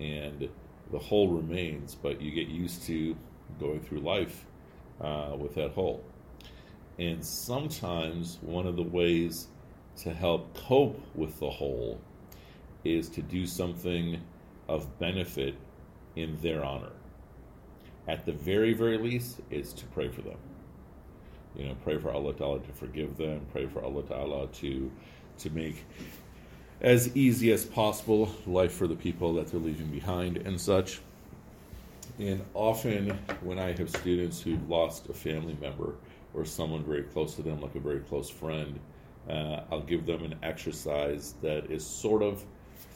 and 0.00 0.48
the 0.92 0.98
hole 0.98 1.28
remains 1.28 1.94
but 1.94 2.20
you 2.20 2.30
get 2.30 2.48
used 2.48 2.82
to 2.84 3.16
going 3.58 3.80
through 3.80 4.00
life 4.00 4.44
uh, 5.00 5.34
with 5.38 5.54
that 5.54 5.72
hole. 5.72 6.02
And 6.98 7.24
sometimes 7.24 8.38
one 8.40 8.66
of 8.66 8.76
the 8.76 8.82
ways 8.82 9.48
to 9.98 10.12
help 10.12 10.54
cope 10.56 11.00
with 11.14 11.38
the 11.40 11.50
hole 11.50 12.00
is 12.84 13.08
to 13.10 13.22
do 13.22 13.46
something 13.46 14.20
of 14.68 14.98
benefit 14.98 15.54
in 16.16 16.36
their 16.40 16.64
honor. 16.64 16.92
At 18.08 18.24
the 18.24 18.32
very 18.32 18.72
very 18.72 18.98
least 18.98 19.40
is 19.50 19.72
to 19.74 19.84
pray 19.86 20.08
for 20.08 20.22
them. 20.22 20.38
You 21.56 21.68
know 21.68 21.76
pray 21.82 21.98
for 21.98 22.10
allah 22.12 22.34
ta'ala 22.34 22.60
to 22.60 22.72
forgive 22.72 23.16
them 23.16 23.40
pray 23.50 23.66
for 23.66 23.82
allah 23.82 24.02
ta'ala 24.02 24.46
to 24.48 24.90
to 25.38 25.50
make 25.50 25.84
as 26.80 27.14
easy 27.16 27.52
as 27.52 27.64
possible 27.64 28.30
life 28.46 28.72
for 28.72 28.86
the 28.86 28.94
people 28.94 29.34
that 29.34 29.48
they're 29.48 29.60
leaving 29.60 29.86
behind 29.88 30.36
and 30.38 30.60
such 30.60 31.00
and 32.18 32.42
often 32.54 33.10
when 33.42 33.58
i 33.58 33.72
have 33.72 33.88
students 33.88 34.40
who've 34.40 34.68
lost 34.68 35.08
a 35.08 35.14
family 35.14 35.56
member 35.60 35.94
or 36.34 36.44
someone 36.44 36.84
very 36.84 37.02
close 37.02 37.34
to 37.34 37.42
them 37.42 37.60
like 37.60 37.74
a 37.74 37.80
very 37.80 38.00
close 38.00 38.28
friend 38.28 38.78
uh, 39.30 39.60
i'll 39.70 39.82
give 39.82 40.06
them 40.06 40.22
an 40.24 40.34
exercise 40.42 41.34
that 41.42 41.70
is 41.70 41.84
sort 41.84 42.22
of 42.22 42.44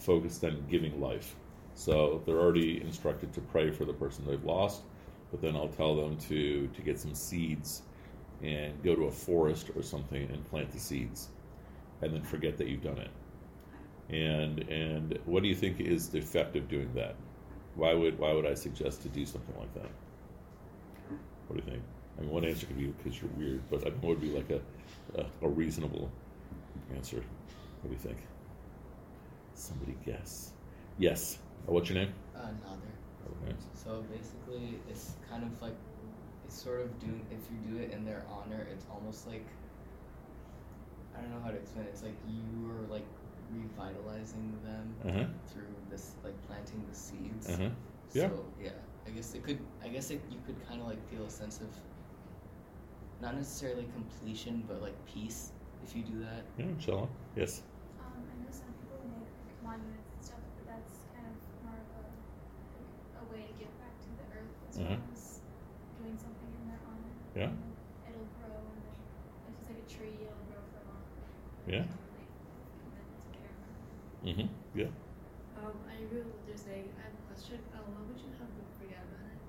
focused 0.01 0.45
on 0.45 0.63
giving 0.71 1.01
life 1.01 1.35
so 1.75 2.23
they're 2.27 2.39
already 2.39 2.81
instructed 2.83 3.33
to 3.33 3.41
pray 3.41 3.71
for 3.71 3.85
the 3.85 3.93
person 3.95 4.25
they've 4.27 4.45
lost 4.45 4.83
but 5.31 5.41
then 5.41 5.55
I'll 5.57 5.69
tell 5.69 5.95
them 5.95 6.17
to 6.29 6.67
to 6.69 6.83
get 6.83 6.99
some 6.99 7.15
seeds 7.15 7.83
and 8.43 8.83
go 8.83 8.95
to 8.95 9.05
a 9.05 9.11
forest 9.11 9.71
or 9.77 9.83
something 9.83 10.29
and 10.31 10.45
plant 10.49 10.71
the 10.73 10.79
seeds, 10.79 11.29
and 12.03 12.13
then 12.13 12.23
forget 12.23 12.57
that 12.57 12.69
you've 12.69 12.83
done 12.83 12.99
it. 12.99 13.11
And 14.13 14.59
and 14.69 15.19
what 15.25 15.43
do 15.43 15.49
you 15.49 15.55
think 15.55 15.81
is 15.81 16.09
the 16.09 16.19
effect 16.19 16.57
of 16.57 16.69
doing 16.69 16.91
that? 16.95 17.15
Why 17.77 17.95
would 17.95 18.19
why 18.19 18.33
would 18.33 18.47
I 18.47 18.55
suggest 18.55 19.03
to 19.03 19.09
do 19.09 19.25
something 19.25 19.55
like 19.59 19.73
that? 19.75 19.91
What 21.47 21.57
do 21.57 21.63
you 21.65 21.71
think? 21.71 21.83
I 22.19 22.23
mean, 22.23 22.31
one 22.31 22.45
answer 22.45 22.67
could 22.67 22.79
be 22.79 22.87
because 22.87 23.21
you're 23.21 23.31
weird, 23.37 23.63
but 23.71 23.87
I 23.87 23.91
mean, 23.91 24.01
what 24.01 24.11
would 24.11 24.21
be 24.21 24.31
like 24.31 24.51
a, 24.51 24.61
a 25.21 25.27
a 25.47 25.49
reasonable 25.49 26.11
answer? 26.95 27.23
What 27.83 27.91
do 27.91 27.91
you 27.91 27.99
think? 27.99 28.19
Somebody 29.55 29.97
guess. 30.05 30.53
Yes. 30.99 31.39
Uh, 31.69 31.73
What's 31.73 31.89
your 31.89 31.99
name? 31.99 32.13
Another. 32.35 32.93
Okay. 33.45 33.55
So 33.75 34.03
basically, 34.11 34.79
it's 34.89 35.15
kind 35.31 35.45
of 35.45 35.63
like 35.63 35.75
it's 36.45 36.61
sort 36.61 36.81
of 36.81 36.99
doing. 36.99 37.25
If 37.31 37.41
you 37.51 37.73
do 37.73 37.83
it 37.83 37.93
in 37.93 38.05
their 38.05 38.25
honor, 38.31 38.67
it's 38.73 38.85
almost 38.91 39.27
like 39.27 39.47
I 41.17 41.21
don't 41.21 41.31
know 41.31 41.41
how 41.45 41.51
to 41.51 41.57
explain 41.57 41.87
it. 41.87 41.91
It's 41.91 42.03
like 42.03 42.17
you 42.29 42.71
are 42.71 42.87
like 42.91 43.05
revitalizing 43.53 44.57
them 44.65 44.95
huh. 45.03 45.25
through 45.53 45.75
this, 45.91 46.13
like 46.25 46.35
planting 46.47 46.85
the 46.89 46.95
seeds. 46.97 47.49
Huh. 47.57 47.69
Yeah. 48.13 48.29
So 48.29 48.45
yeah, 48.63 48.71
I 49.07 49.11
guess 49.11 49.35
it 49.35 49.43
could. 49.45 49.59
I 49.85 49.89
guess 49.89 50.11
it, 50.11 50.21
you 50.31 50.39
could 50.47 50.57
kind 50.69 50.81
of 50.81 50.87
like 50.89 51.03
feel 51.11 51.25
a 51.25 51.31
sense 51.31 51.61
of 51.61 51.69
not 53.21 53.37
necessarily 53.37 53.87
completion, 53.95 54.65
but 54.67 54.81
like 54.83 54.95
peace 55.07 55.53
if 55.85 55.95
you 55.97 56.03
do 56.03 56.19
that. 56.21 56.43
Yeah, 56.59 56.67
inshallah. 56.73 57.09
Yes. 57.37 57.63
Um, 58.01 58.23
I 58.25 58.35
know 58.43 58.51
some 58.51 58.73
people 58.81 59.01
make 59.47 59.61
monuments 59.63 60.09
and 60.17 60.23
stuff, 60.25 60.43
but 60.57 60.67
that's 60.73 61.05
kind 61.15 61.27
of 61.29 61.37
more 61.65 61.77
of 61.77 61.89
a, 62.01 62.05
a 63.21 63.25
way 63.33 63.45
to 63.49 63.55
give 63.61 63.73
back 63.81 63.95
to 64.05 64.09
the 64.21 64.27
earth 64.37 64.55
as 64.69 64.77
Mhm. 64.81 64.97
well 65.01 65.13
as 65.13 65.41
doing 66.01 66.17
something 66.17 66.51
in 66.61 66.65
their 66.69 66.83
honor. 66.89 67.13
Yeah. 67.37 67.51
And 67.53 67.61
it'll 68.09 68.31
grow 68.41 68.57
and 68.57 68.81
then 68.85 68.97
if 69.49 69.53
it's 69.61 69.69
like 69.69 69.81
a 69.85 69.89
tree, 69.89 70.17
it'll 70.25 70.47
grow 70.49 70.63
for 70.73 70.81
a 70.81 70.87
long. 70.89 71.05
Yeah. 71.69 71.85
And, 71.85 71.93
like, 72.17 72.31
and 72.85 72.91
then 72.97 73.07
take 73.21 73.37
care 73.37 73.53
of 73.53 73.61
it. 73.69 74.25
Mm-hmm. 74.27 74.49
Yeah. 74.77 74.91
Um, 75.61 75.77
I 75.89 75.95
agree 76.09 76.25
with 76.25 76.33
what 76.33 76.45
they're 76.49 76.57
saying. 76.57 76.89
I 76.97 77.05
have 77.05 77.17
a 77.17 77.25
question. 77.29 77.61
Uh, 77.77 77.85
what 77.85 78.05
would 78.09 78.21
you 78.21 78.33
have 78.41 78.49
them 78.49 78.69
forget 78.81 79.05
about 79.05 79.29
it? 79.29 79.41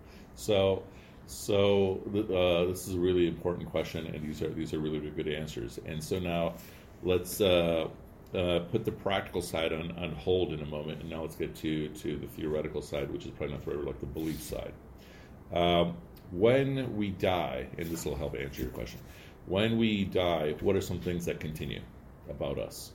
So, 0.42 0.82
so 1.28 2.02
uh, 2.08 2.72
this 2.72 2.88
is 2.88 2.96
a 2.96 3.00
really 3.00 3.28
important 3.28 3.70
question, 3.70 4.08
and 4.08 4.28
these 4.28 4.42
are 4.42 4.50
these 4.50 4.74
are 4.74 4.80
really, 4.80 4.98
really 4.98 5.12
good 5.12 5.28
answers. 5.28 5.80
And 5.86 6.04
so 6.04 6.18
now, 6.18 6.56
let's 7.04 7.40
uh, 7.40 7.88
uh, 8.34 8.60
put 8.72 8.84
the 8.84 8.92
practical 8.92 9.44
side 9.44 9.72
on, 9.72 9.92
on 9.92 10.14
hold 10.14 10.52
in 10.52 10.62
a 10.62 10.66
moment, 10.66 11.02
and 11.02 11.10
now 11.12 11.22
let's 11.22 11.36
get 11.36 11.56
to 11.58 11.90
to 11.90 12.18
the 12.18 12.28
theoretical 12.28 12.82
side, 12.82 13.12
which 13.12 13.26
is 13.26 13.32
probably 13.32 13.54
not 13.54 13.64
forever, 13.64 13.84
like 13.84 14.00
the 14.00 14.08
belief 14.08 14.42
side. 14.42 14.74
Um, 15.54 15.96
when 16.32 16.98
we 16.98 17.12
die, 17.12 17.68
and 17.78 17.88
this 17.92 18.04
will 18.04 18.16
help 18.16 18.36
answer 18.36 18.64
your 18.64 18.72
question. 18.72 19.00
When 19.46 19.78
we 19.78 20.06
die, 20.06 20.56
what 20.62 20.76
are 20.76 20.82
some 20.82 21.00
things 21.00 21.26
that 21.26 21.40
continue 21.40 21.82
about 22.30 22.58
us? 22.58 22.94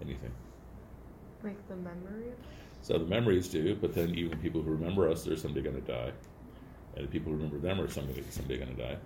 Anything? 0.00 0.32
Like 1.44 1.68
the 1.68 1.76
memory 1.76 2.30
of 2.30 2.55
So 2.86 2.96
the 2.96 3.04
memories 3.04 3.48
do, 3.48 3.74
but 3.74 3.96
then 3.96 4.14
even 4.14 4.38
people 4.38 4.62
who 4.62 4.70
remember 4.70 5.10
us, 5.10 5.24
they're 5.24 5.36
someday 5.36 5.60
going 5.60 5.74
to 5.74 5.92
die, 5.92 6.12
and 6.94 7.04
the 7.04 7.10
people 7.10 7.32
who 7.32 7.36
remember 7.36 7.58
them 7.58 7.80
are 7.80 7.90
someday 7.90 8.22
someday 8.30 8.58
going 8.58 8.76
to 8.76 8.80
die. 8.80 8.96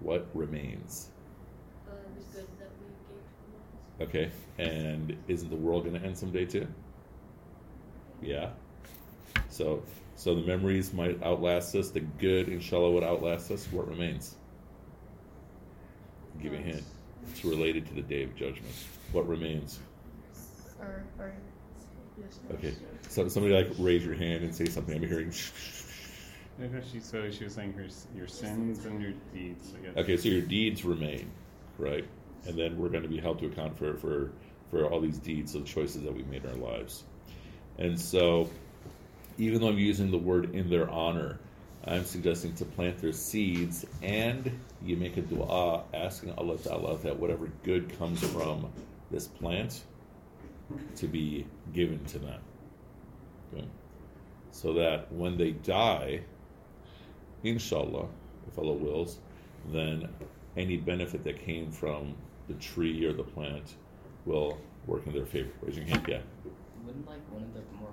What 0.00 0.26
remains? 0.32 1.10
Uh, 1.86 1.92
the 2.16 2.38
good 2.38 2.48
that 2.58 2.70
we 2.80 2.86
gave 3.06 3.20
to 3.20 3.44
the 3.44 4.06
world. 4.06 4.08
Okay, 4.08 4.30
and 4.56 5.14
isn't 5.28 5.50
the 5.50 5.56
world 5.56 5.84
going 5.84 6.00
to 6.00 6.06
end 6.06 6.16
someday 6.16 6.46
too? 6.46 6.66
Yeah. 8.22 8.48
So, 9.50 9.82
so 10.16 10.34
the 10.34 10.46
memories 10.46 10.94
might 10.94 11.22
outlast 11.22 11.74
us. 11.74 11.90
The 11.90 12.00
good, 12.00 12.48
inshallah, 12.48 12.92
would 12.92 13.04
outlast 13.04 13.50
us. 13.50 13.66
What 13.70 13.88
remains? 13.88 14.36
I'll 16.34 16.42
give 16.42 16.54
you 16.54 16.60
a 16.60 16.62
hint. 16.62 16.82
It's 17.30 17.44
related 17.44 17.86
to 17.88 17.94
the 17.94 18.00
day 18.00 18.22
of 18.22 18.34
judgment. 18.34 18.72
What 19.12 19.28
remains? 19.28 19.80
or 20.80 21.04
or 21.18 21.34
yes. 22.20 22.40
Okay. 22.54 22.74
So 23.08 23.28
somebody 23.28 23.54
like 23.54 23.72
raise 23.78 24.04
your 24.04 24.14
hand 24.14 24.44
and 24.44 24.54
say 24.54 24.66
something. 24.66 24.94
I'm 24.94 25.08
hearing. 25.08 25.32
Okay, 26.60 26.84
she, 26.92 26.98
so 26.98 27.30
she 27.30 27.44
was 27.44 27.54
saying 27.54 27.72
her, 27.74 27.86
your 28.16 28.26
sins 28.26 28.84
and 28.84 29.00
your 29.00 29.12
deeds. 29.32 29.74
Okay, 29.96 30.16
so 30.16 30.28
your 30.28 30.42
deeds 30.42 30.84
remain, 30.84 31.30
right? 31.78 32.04
And 32.46 32.58
then 32.58 32.76
we're 32.76 32.88
going 32.88 33.04
to 33.04 33.08
be 33.08 33.18
held 33.18 33.38
to 33.40 33.46
account 33.46 33.78
for 33.78 33.96
for 33.96 34.32
for 34.70 34.84
all 34.86 35.00
these 35.00 35.18
deeds, 35.18 35.52
so 35.52 35.60
the 35.60 35.66
choices 35.66 36.02
that 36.02 36.12
we 36.12 36.22
made 36.24 36.44
in 36.44 36.50
our 36.50 36.56
lives. 36.56 37.04
And 37.78 37.98
so, 37.98 38.50
even 39.38 39.60
though 39.60 39.68
I'm 39.68 39.78
using 39.78 40.10
the 40.10 40.18
word 40.18 40.54
in 40.54 40.68
their 40.68 40.90
honor, 40.90 41.38
I'm 41.84 42.04
suggesting 42.04 42.54
to 42.56 42.64
plant 42.64 42.98
their 42.98 43.12
seeds, 43.12 43.86
and 44.02 44.58
you 44.82 44.96
make 44.96 45.16
a 45.16 45.22
du'a 45.22 45.84
asking 45.94 46.32
Allah 46.32 46.58
Ta'ala 46.58 46.98
that 46.98 47.18
whatever 47.18 47.48
good 47.62 47.96
comes 47.98 48.20
from 48.20 48.70
this 49.10 49.28
plant 49.28 49.80
to 50.96 51.06
be 51.06 51.46
given 51.72 52.04
to 52.06 52.18
them. 52.18 52.40
Okay? 53.52 53.66
So 54.50 54.72
that 54.74 55.10
when 55.12 55.36
they 55.36 55.52
die, 55.52 56.22
inshallah, 57.42 58.06
if 58.46 58.58
Allah 58.58 58.72
wills, 58.72 59.18
then 59.72 60.08
any 60.56 60.76
benefit 60.76 61.24
that 61.24 61.44
came 61.44 61.70
from 61.70 62.14
the 62.48 62.54
tree 62.54 63.04
or 63.04 63.12
the 63.12 63.22
plant 63.22 63.76
will 64.24 64.58
work 64.86 65.06
in 65.06 65.12
their 65.12 65.26
favor. 65.26 65.50
Raise 65.62 65.76
your 65.76 65.86
hand, 65.86 66.04
yeah. 66.08 66.20
Wouldn't 66.84 67.06
like 67.06 67.20
one 67.30 67.42
of 67.42 67.54
the 67.54 67.60
more 67.78 67.92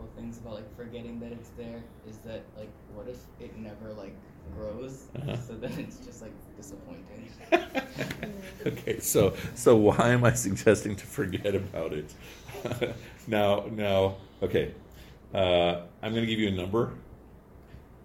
practical 0.00 0.22
things 0.22 0.38
about 0.38 0.54
like 0.54 0.76
forgetting 0.76 1.20
that 1.20 1.32
it's 1.32 1.50
there 1.50 1.82
is 2.08 2.18
that 2.18 2.42
like 2.56 2.70
what 2.94 3.08
if 3.08 3.18
it 3.40 3.56
never 3.58 3.92
like 3.92 4.14
grows? 4.56 5.06
Uh-huh. 5.16 5.36
So 5.36 5.54
then 5.54 5.72
it's 5.78 5.98
just 5.98 6.22
like 6.22 6.32
disappointing. 6.56 7.30
okay, 8.66 9.00
so 9.00 9.34
so 9.54 9.76
why 9.76 10.10
am 10.10 10.24
I 10.24 10.32
suggesting 10.32 10.96
to 10.96 11.06
forget 11.06 11.54
about 11.54 11.92
it? 11.92 12.12
now, 13.26 13.66
now, 13.70 14.16
okay, 14.42 14.74
uh, 15.34 15.82
I'm 16.02 16.12
going 16.12 16.26
to 16.26 16.26
give 16.26 16.38
you 16.38 16.48
a 16.48 16.52
number, 16.52 16.92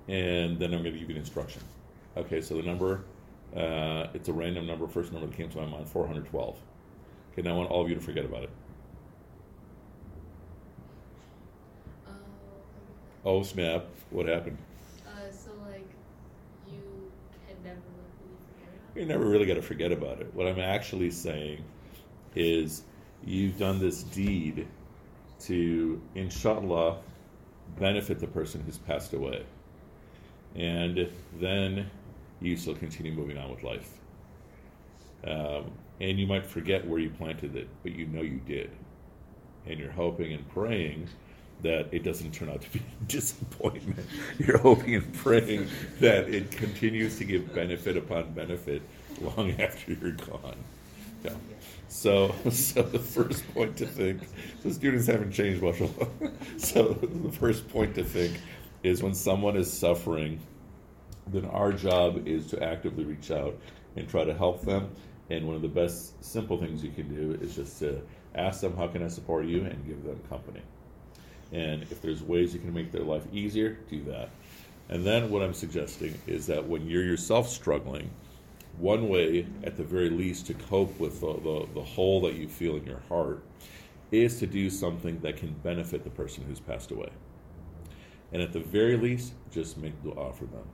and 0.07 0.59
then 0.59 0.73
I'm 0.73 0.81
going 0.83 0.93
to 0.93 0.99
give 0.99 1.09
you 1.09 1.15
an 1.15 1.21
instruction. 1.21 1.61
Okay, 2.15 2.41
so 2.41 2.55
the 2.55 2.63
number, 2.63 3.03
uh, 3.55 4.07
it's 4.13 4.29
a 4.29 4.33
random 4.33 4.65
number. 4.65 4.87
First 4.87 5.11
number 5.11 5.27
that 5.27 5.35
came 5.35 5.49
to 5.49 5.57
my 5.57 5.65
mind, 5.65 5.89
412. 5.89 6.57
Okay, 7.33 7.41
now 7.41 7.55
I 7.55 7.57
want 7.57 7.69
all 7.69 7.81
of 7.81 7.89
you 7.89 7.95
to 7.95 8.01
forget 8.01 8.23
about 8.23 8.43
it. 8.43 8.49
Oh 13.25 13.43
snap! 13.43 13.85
What 14.11 14.27
happened? 14.27 14.57
uh, 15.07 15.31
so 15.31 15.51
like 15.69 15.87
you 16.67 17.11
can 17.47 17.57
never 17.63 17.77
like 17.77 18.13
really 18.21 18.37
forget 18.47 18.69
about 18.75 18.97
You 19.01 19.05
never 19.05 19.25
really 19.25 19.45
got 19.45 19.55
to 19.55 19.61
forget 19.61 19.91
about 19.91 20.21
it. 20.21 20.33
What 20.33 20.47
I'm 20.47 20.59
actually 20.59 21.11
saying 21.11 21.63
is 22.35 22.83
you've 23.23 23.57
done 23.57 23.79
this 23.79 24.03
deed 24.03 24.67
to, 25.41 26.01
inshallah, 26.15 26.97
benefit 27.79 28.19
the 28.19 28.27
person 28.27 28.61
who's 28.65 28.77
passed 28.77 29.13
away. 29.13 29.45
And 30.55 31.09
then 31.39 31.89
you 32.41 32.55
still 32.57 32.75
continue 32.75 33.11
moving 33.13 33.37
on 33.37 33.49
with 33.51 33.63
life. 33.63 33.89
Um, 35.27 35.71
and 35.99 36.19
you 36.19 36.27
might 36.27 36.45
forget 36.45 36.87
where 36.87 36.99
you 36.99 37.09
planted 37.09 37.55
it, 37.55 37.67
but 37.83 37.93
you 37.93 38.05
know 38.07 38.21
you 38.21 38.39
did. 38.45 38.71
And 39.65 39.79
you're 39.79 39.91
hoping 39.91 40.33
and 40.33 40.47
praying 40.49 41.09
that 41.61 41.87
it 41.91 42.03
doesn't 42.03 42.33
turn 42.33 42.49
out 42.49 42.61
to 42.61 42.69
be 42.71 42.79
a 42.79 43.05
disappointment. 43.05 44.07
You're 44.37 44.57
hoping 44.57 44.95
and 44.95 45.13
praying 45.13 45.67
that 45.99 46.29
it 46.29 46.51
continues 46.51 47.17
to 47.17 47.25
give 47.25 47.53
benefit 47.53 47.97
upon 47.97 48.33
benefit 48.33 48.81
long 49.21 49.59
after 49.59 49.93
you're 49.93 50.11
gone. 50.11 50.57
Yeah. 51.23 51.31
So, 51.87 52.35
so 52.51 52.81
the 52.81 52.99
first 52.99 53.51
point 53.53 53.77
to 53.77 53.85
think, 53.85 54.21
so 54.61 54.69
students 54.69 55.07
haven't 55.07 55.31
changed 55.31 55.61
much. 55.61 55.81
so 56.57 56.93
the 56.93 57.31
first 57.31 57.67
point 57.69 57.95
to 57.95 58.03
think 58.03 58.39
is 58.83 59.01
when 59.01 59.13
someone 59.13 59.55
is 59.55 59.71
suffering, 59.71 60.39
then 61.27 61.45
our 61.45 61.71
job 61.71 62.27
is 62.27 62.47
to 62.47 62.61
actively 62.61 63.03
reach 63.03 63.31
out 63.31 63.57
and 63.95 64.07
try 64.07 64.23
to 64.23 64.33
help 64.33 64.61
them. 64.63 64.91
And 65.29 65.47
one 65.47 65.55
of 65.55 65.63
the 65.63 65.67
best 65.67 66.23
simple 66.23 66.57
things 66.57 66.83
you 66.83 66.91
can 66.91 67.13
do 67.13 67.39
is 67.41 67.55
just 67.55 67.79
to 67.79 68.01
ask 68.35 68.61
them, 68.61 68.75
"How 68.75 68.87
can 68.87 69.01
I 69.01 69.07
support 69.07 69.45
you?" 69.45 69.65
and 69.65 69.83
give 69.87 70.03
them 70.03 70.19
company. 70.29 70.61
And 71.51 71.83
if 71.83 72.01
there's 72.01 72.23
ways 72.23 72.53
you 72.53 72.59
can 72.59 72.73
make 72.73 72.91
their 72.91 73.03
life 73.03 73.23
easier, 73.31 73.77
do 73.89 74.03
that. 74.05 74.29
And 74.89 75.05
then 75.05 75.29
what 75.29 75.41
I'm 75.41 75.53
suggesting 75.53 76.17
is 76.27 76.45
that 76.47 76.67
when 76.67 76.87
you're 76.87 77.03
yourself 77.03 77.49
struggling, 77.49 78.09
one 78.77 79.07
way, 79.07 79.47
at 79.63 79.77
the 79.77 79.83
very 79.83 80.09
least, 80.09 80.47
to 80.47 80.53
cope 80.53 80.99
with 80.99 81.21
the, 81.21 81.33
the, 81.33 81.67
the 81.73 81.83
hole 81.83 82.21
that 82.21 82.33
you 82.35 82.47
feel 82.47 82.75
in 82.75 82.85
your 82.85 83.01
heart 83.07 83.43
is 84.11 84.39
to 84.39 84.47
do 84.47 84.69
something 84.69 85.19
that 85.21 85.37
can 85.37 85.53
benefit 85.63 86.03
the 86.03 86.09
person 86.09 86.43
who's 86.45 86.59
passed 86.59 86.91
away. 86.91 87.09
And 88.33 88.41
at 88.41 88.51
the 88.51 88.59
very 88.59 88.97
least, 88.97 89.33
just 89.51 89.77
make 89.77 90.01
dua 90.03 90.33
for 90.33 90.45
them. 90.45 90.65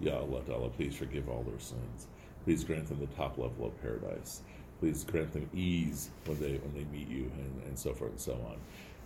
Ya 0.00 0.18
Allah, 0.18 0.42
Allah, 0.52 0.70
please 0.70 0.94
forgive 0.94 1.28
all 1.28 1.42
their 1.42 1.60
sins. 1.60 2.08
Please 2.44 2.64
grant 2.64 2.88
them 2.88 2.98
the 3.00 3.06
top 3.14 3.38
level 3.38 3.66
of 3.66 3.80
paradise. 3.80 4.42
Please 4.80 5.04
grant 5.04 5.32
them 5.32 5.48
ease 5.54 6.10
when 6.26 6.38
they 6.38 6.58
when 6.58 6.74
they 6.74 6.84
meet 6.96 7.08
you, 7.08 7.30
and, 7.38 7.62
and 7.66 7.78
so 7.78 7.94
forth 7.94 8.10
and 8.10 8.20
so 8.20 8.32
on. 8.32 8.56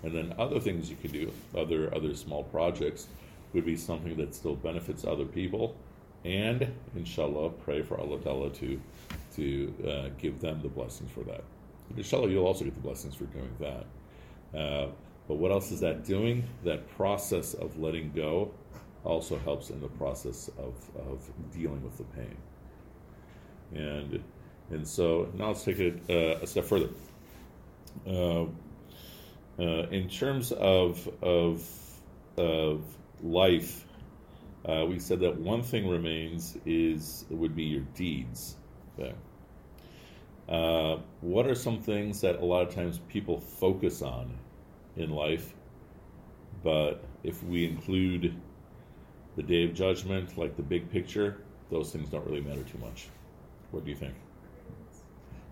And 0.02 0.14
then 0.14 0.34
other 0.38 0.60
things 0.60 0.88
you 0.88 0.96
could 0.96 1.12
do, 1.12 1.32
other 1.56 1.94
other 1.94 2.14
small 2.14 2.44
projects, 2.44 3.06
would 3.52 3.66
be 3.66 3.76
something 3.76 4.16
that 4.16 4.34
still 4.34 4.56
benefits 4.56 5.04
other 5.04 5.24
people, 5.24 5.76
and 6.24 6.70
inshallah, 6.96 7.50
pray 7.50 7.82
for 7.82 7.98
Allah 7.98 8.18
Ta'ala 8.20 8.50
to 8.50 8.80
to 9.36 9.74
uh, 9.86 10.08
give 10.18 10.40
them 10.40 10.60
the 10.62 10.68
blessings 10.68 11.10
for 11.10 11.22
that. 11.24 11.42
And 11.88 11.98
inshallah, 11.98 12.28
you'll 12.28 12.46
also 12.46 12.64
get 12.64 12.74
the 12.74 12.80
blessings 12.80 13.14
for 13.14 13.24
doing 13.24 13.50
that. 13.60 14.58
Uh, 14.58 14.88
but 15.28 15.36
what 15.36 15.50
else 15.50 15.70
is 15.70 15.80
that 15.80 16.04
doing? 16.04 16.44
That 16.64 16.88
process 16.96 17.54
of 17.54 17.78
letting 17.78 18.12
go 18.12 18.50
also 19.04 19.38
helps 19.38 19.70
in 19.70 19.80
the 19.80 19.88
process 19.88 20.50
of, 20.58 20.74
of 20.98 21.30
dealing 21.52 21.82
with 21.82 21.96
the 21.96 22.04
pain. 22.04 22.36
And 23.74 24.22
and 24.70 24.86
so 24.86 25.30
now 25.34 25.48
let's 25.48 25.64
take 25.64 25.78
it 25.78 26.00
uh, 26.08 26.42
a 26.42 26.46
step 26.46 26.64
further. 26.64 26.88
Uh, 29.60 29.86
in 29.90 30.08
terms 30.08 30.52
of 30.52 31.06
of 31.22 31.68
of 32.38 32.82
life, 33.22 33.84
uh, 34.66 34.86
we 34.88 34.98
said 34.98 35.20
that 35.20 35.36
one 35.38 35.62
thing 35.62 35.86
remains 35.86 36.56
is 36.64 37.26
would 37.28 37.54
be 37.54 37.64
your 37.64 37.82
deeds. 37.94 38.56
Okay. 38.98 39.12
Uh, 40.48 40.96
what 41.20 41.46
are 41.46 41.54
some 41.54 41.80
things 41.80 42.22
that 42.22 42.40
a 42.40 42.44
lot 42.44 42.66
of 42.66 42.74
times 42.74 43.00
people 43.08 43.38
focus 43.38 44.00
on 44.00 44.34
in 44.96 45.10
life, 45.10 45.52
but 46.64 47.04
if 47.22 47.42
we 47.44 47.66
include 47.66 48.34
the 49.36 49.42
day 49.42 49.64
of 49.64 49.74
judgment, 49.74 50.38
like 50.38 50.56
the 50.56 50.62
big 50.62 50.90
picture, 50.90 51.42
those 51.70 51.92
things 51.92 52.08
don't 52.08 52.26
really 52.26 52.40
matter 52.40 52.62
too 52.62 52.78
much. 52.78 53.08
What 53.72 53.84
do 53.84 53.90
you 53.90 53.96
think? 53.96 54.14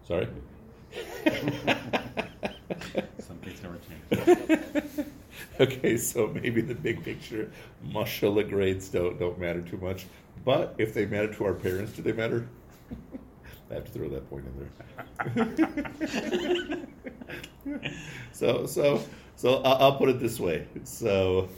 Sorry? 0.02 0.26
Some 3.18 3.36
things 3.38 3.62
never 3.62 3.76
change. 3.76 3.77
Okay, 5.60 5.96
so 5.96 6.28
maybe 6.28 6.60
the 6.60 6.74
big 6.74 7.02
picture, 7.04 7.50
mashallah 7.82 8.44
grades 8.44 8.88
don't 8.88 9.18
don't 9.18 9.38
matter 9.38 9.60
too 9.60 9.76
much. 9.78 10.06
But 10.44 10.74
if 10.78 10.94
they 10.94 11.04
matter 11.04 11.32
to 11.34 11.44
our 11.44 11.54
parents, 11.54 11.92
do 11.92 12.02
they 12.02 12.12
matter? 12.12 12.46
I 13.70 13.74
have 13.74 13.84
to 13.84 13.90
throw 13.90 14.08
that 14.08 14.30
point 14.30 14.44
in 14.46 14.70
there. 17.66 17.86
so 18.32 18.66
so 18.66 19.02
so 19.36 19.56
I'll, 19.62 19.82
I'll 19.82 19.96
put 19.96 20.08
it 20.08 20.20
this 20.20 20.38
way. 20.38 20.66
So 20.84 21.48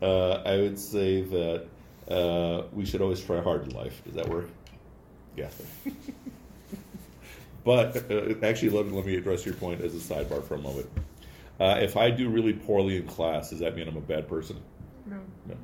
uh, 0.00 0.34
I 0.46 0.56
would 0.56 0.78
say 0.78 1.22
that 1.22 1.66
uh, 2.08 2.62
we 2.72 2.84
should 2.84 3.02
always 3.02 3.20
try 3.20 3.40
hard 3.40 3.64
in 3.64 3.70
life. 3.70 4.02
Does 4.04 4.14
that 4.14 4.28
work? 4.28 4.48
Yeah. 5.36 5.50
but 7.64 7.96
uh, 8.10 8.34
actually, 8.42 8.70
let, 8.70 8.90
let 8.92 9.04
me 9.04 9.16
address 9.16 9.44
your 9.44 9.54
point 9.54 9.80
as 9.80 9.94
a 9.94 9.98
sidebar 9.98 10.44
for 10.44 10.54
a 10.54 10.58
moment. 10.58 10.88
Uh, 11.60 11.78
if 11.80 11.96
I 11.96 12.10
do 12.10 12.28
really 12.28 12.52
poorly 12.52 12.96
in 12.96 13.06
class, 13.06 13.50
does 13.50 13.60
that 13.60 13.74
mean 13.74 13.88
I'm 13.88 13.96
a 13.96 14.00
bad 14.00 14.28
person? 14.28 14.60
No. 15.06 15.18
No. 15.46 15.56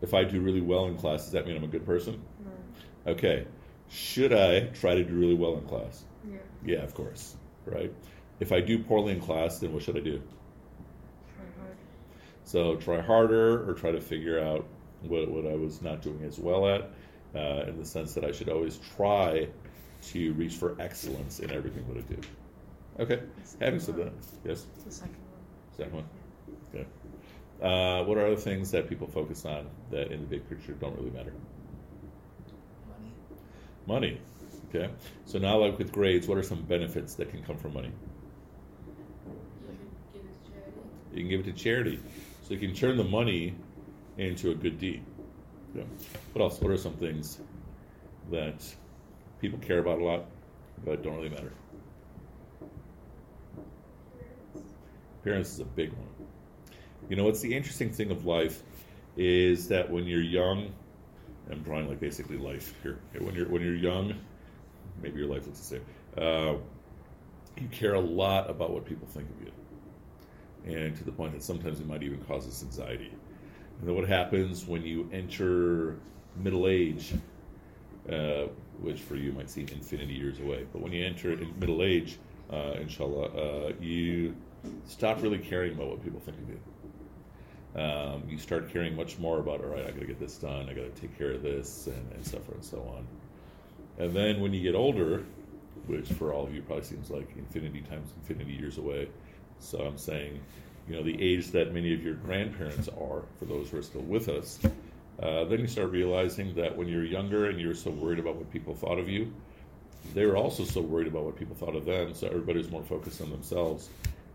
If 0.00 0.14
I 0.14 0.24
do 0.24 0.40
really 0.40 0.60
well 0.60 0.86
in 0.86 0.96
class, 0.96 1.24
does 1.24 1.32
that 1.32 1.46
mean 1.46 1.56
I'm 1.56 1.64
a 1.64 1.68
good 1.68 1.84
person? 1.84 2.22
No. 2.44 3.12
Okay. 3.12 3.46
Should 3.90 4.32
I 4.32 4.60
try 4.60 4.94
to 4.94 5.04
do 5.04 5.14
really 5.14 5.34
well 5.34 5.58
in 5.58 5.66
class? 5.66 6.02
Yeah. 6.28 6.38
Yeah, 6.64 6.82
of 6.82 6.94
course. 6.94 7.36
Right? 7.66 7.92
If 8.40 8.50
I 8.50 8.60
do 8.60 8.78
poorly 8.78 9.12
in 9.12 9.20
class, 9.20 9.58
then 9.58 9.72
what 9.72 9.82
should 9.82 9.96
I 9.96 10.00
do? 10.00 10.22
Try 11.36 11.46
hard. 11.60 11.76
So 12.44 12.76
try 12.76 13.00
harder 13.00 13.68
or 13.68 13.74
try 13.74 13.92
to 13.92 14.00
figure 14.00 14.40
out 14.40 14.66
what, 15.02 15.30
what 15.30 15.46
I 15.46 15.54
was 15.54 15.82
not 15.82 16.00
doing 16.00 16.24
as 16.24 16.38
well 16.38 16.66
at, 16.66 16.90
uh, 17.34 17.68
in 17.68 17.78
the 17.78 17.84
sense 17.84 18.14
that 18.14 18.24
I 18.24 18.32
should 18.32 18.48
always 18.48 18.78
try 18.96 19.48
to 20.04 20.32
reach 20.32 20.54
for 20.54 20.76
excellence 20.80 21.38
in 21.38 21.50
everything 21.50 21.84
that 21.88 21.98
I 21.98 22.00
do. 22.00 22.18
Okay. 23.00 23.22
Having 23.60 23.80
said 23.80 23.96
that, 23.96 24.12
yes, 24.44 24.66
Second 25.76 25.94
one. 25.94 26.04
Okay. 26.74 26.86
Uh, 27.60 28.04
what 28.04 28.18
are 28.18 28.26
other 28.26 28.36
things 28.36 28.70
that 28.72 28.88
people 28.88 29.06
focus 29.06 29.44
on 29.44 29.68
that 29.90 30.10
in 30.10 30.20
the 30.20 30.26
big 30.26 30.48
picture 30.48 30.72
don't 30.72 30.96
really 30.98 31.10
matter? 31.10 31.32
Money. 32.88 33.12
Money. 33.86 34.20
Okay. 34.68 34.90
So 35.26 35.38
now, 35.38 35.58
like 35.58 35.78
with 35.78 35.92
grades, 35.92 36.26
what 36.26 36.38
are 36.38 36.42
some 36.42 36.62
benefits 36.62 37.14
that 37.14 37.30
can 37.30 37.42
come 37.42 37.56
from 37.56 37.74
money? 37.74 37.92
You 40.12 40.12
could 40.12 40.20
give 40.20 40.20
it 40.26 40.34
to 40.44 40.52
charity. 40.52 41.10
You 41.12 41.20
can 41.20 41.28
give 41.28 41.40
it 41.40 41.44
to 41.44 41.52
charity, 41.52 42.00
so 42.42 42.54
you 42.54 42.60
can 42.60 42.74
turn 42.74 42.96
the 42.96 43.04
money 43.04 43.54
into 44.18 44.50
a 44.50 44.54
good 44.54 44.78
deed. 44.78 45.04
Yeah. 45.74 45.84
What 46.32 46.42
else? 46.42 46.60
What 46.60 46.70
are 46.70 46.76
some 46.76 46.94
things 46.94 47.38
that 48.30 48.64
people 49.40 49.58
care 49.58 49.78
about 49.78 49.98
a 49.98 50.04
lot, 50.04 50.24
but 50.84 51.02
don't 51.02 51.16
really 51.16 51.28
matter? 51.28 51.52
Appearance 55.22 55.54
is 55.54 55.60
a 55.60 55.64
big 55.64 55.92
one. 55.92 56.08
You 57.08 57.16
know, 57.16 57.24
what's 57.24 57.40
the 57.40 57.54
interesting 57.54 57.90
thing 57.90 58.10
of 58.10 58.26
life 58.26 58.62
is 59.16 59.68
that 59.68 59.90
when 59.90 60.04
you're 60.06 60.20
young, 60.20 60.72
I'm 61.50 61.62
drawing 61.62 61.88
like 61.88 62.00
basically 62.00 62.38
life 62.38 62.74
here. 62.82 62.98
When 63.18 63.34
you're 63.34 63.48
when 63.48 63.62
you're 63.62 63.74
young, 63.74 64.14
maybe 65.00 65.18
your 65.20 65.28
life 65.28 65.46
looks 65.46 65.60
the 65.60 65.64
same. 65.64 65.84
Uh, 66.16 66.54
you 67.60 67.68
care 67.70 67.94
a 67.94 68.00
lot 68.00 68.50
about 68.50 68.72
what 68.72 68.84
people 68.84 69.06
think 69.06 69.28
of 69.30 69.46
you 69.46 69.52
and 70.64 70.96
to 70.96 71.04
the 71.04 71.12
point 71.12 71.32
that 71.32 71.42
sometimes 71.42 71.80
it 71.80 71.86
might 71.86 72.02
even 72.02 72.20
cause 72.24 72.46
us 72.46 72.62
anxiety. 72.62 73.12
And 73.78 73.88
then 73.88 73.94
what 73.94 74.08
happens 74.08 74.66
when 74.66 74.82
you 74.82 75.08
enter 75.12 75.96
middle 76.36 76.68
age, 76.68 77.12
uh, 78.08 78.46
which 78.80 79.00
for 79.00 79.16
you 79.16 79.32
might 79.32 79.50
seem 79.50 79.68
infinity 79.68 80.14
years 80.14 80.38
away, 80.40 80.66
but 80.72 80.80
when 80.80 80.92
you 80.92 81.04
enter 81.04 81.36
middle 81.58 81.82
age, 81.82 82.18
uh, 82.50 82.74
inshallah, 82.80 83.26
uh, 83.26 83.72
you 83.80 84.34
stop 84.86 85.22
really 85.22 85.38
caring 85.38 85.72
about 85.72 85.88
what 85.88 86.04
people 86.04 86.20
think 86.20 86.36
of 86.38 86.48
you. 86.48 86.60
Um, 87.74 88.24
you 88.28 88.38
start 88.38 88.70
caring 88.70 88.94
much 88.94 89.18
more 89.18 89.38
about, 89.38 89.60
all 89.60 89.70
right, 89.70 89.86
I 89.86 89.90
got 89.90 90.00
to 90.00 90.06
get 90.06 90.20
this 90.20 90.36
done, 90.36 90.68
I 90.68 90.74
got 90.74 90.94
to 90.94 91.00
take 91.00 91.16
care 91.16 91.32
of 91.32 91.42
this, 91.42 91.86
and, 91.86 92.12
and 92.12 92.26
forth 92.26 92.48
and 92.52 92.64
so 92.64 92.78
on. 92.96 93.06
And 94.04 94.14
then 94.14 94.40
when 94.40 94.52
you 94.52 94.62
get 94.62 94.74
older, 94.74 95.24
which 95.86 96.08
for 96.12 96.32
all 96.32 96.44
of 96.44 96.54
you 96.54 96.62
probably 96.62 96.84
seems 96.84 97.10
like 97.10 97.28
infinity 97.36 97.80
times 97.82 98.10
infinity 98.16 98.52
years 98.52 98.78
away, 98.78 99.08
so 99.58 99.78
I'm 99.80 99.96
saying, 99.96 100.40
you 100.88 100.96
know, 100.96 101.02
the 101.02 101.20
age 101.22 101.50
that 101.52 101.72
many 101.72 101.94
of 101.94 102.02
your 102.02 102.14
grandparents 102.14 102.88
are, 102.88 103.22
for 103.38 103.44
those 103.46 103.70
who 103.70 103.78
are 103.78 103.82
still 103.82 104.02
with 104.02 104.28
us, 104.28 104.58
uh, 105.22 105.44
then 105.44 105.60
you 105.60 105.66
start 105.66 105.90
realizing 105.90 106.54
that 106.56 106.76
when 106.76 106.88
you're 106.88 107.04
younger 107.04 107.48
and 107.48 107.58
you're 107.58 107.74
so 107.74 107.90
worried 107.90 108.18
about 108.18 108.36
what 108.36 108.50
people 108.52 108.74
thought 108.74 108.98
of 108.98 109.08
you, 109.08 109.32
they 110.14 110.26
were 110.26 110.36
also 110.36 110.64
so 110.64 110.80
worried 110.80 111.06
about 111.06 111.22
what 111.24 111.36
people 111.36 111.54
thought 111.54 111.76
of 111.76 111.84
them, 111.84 112.12
so 112.12 112.26
everybody's 112.26 112.70
more 112.70 112.82
focused 112.82 113.22
on 113.22 113.30
themselves 113.30 113.88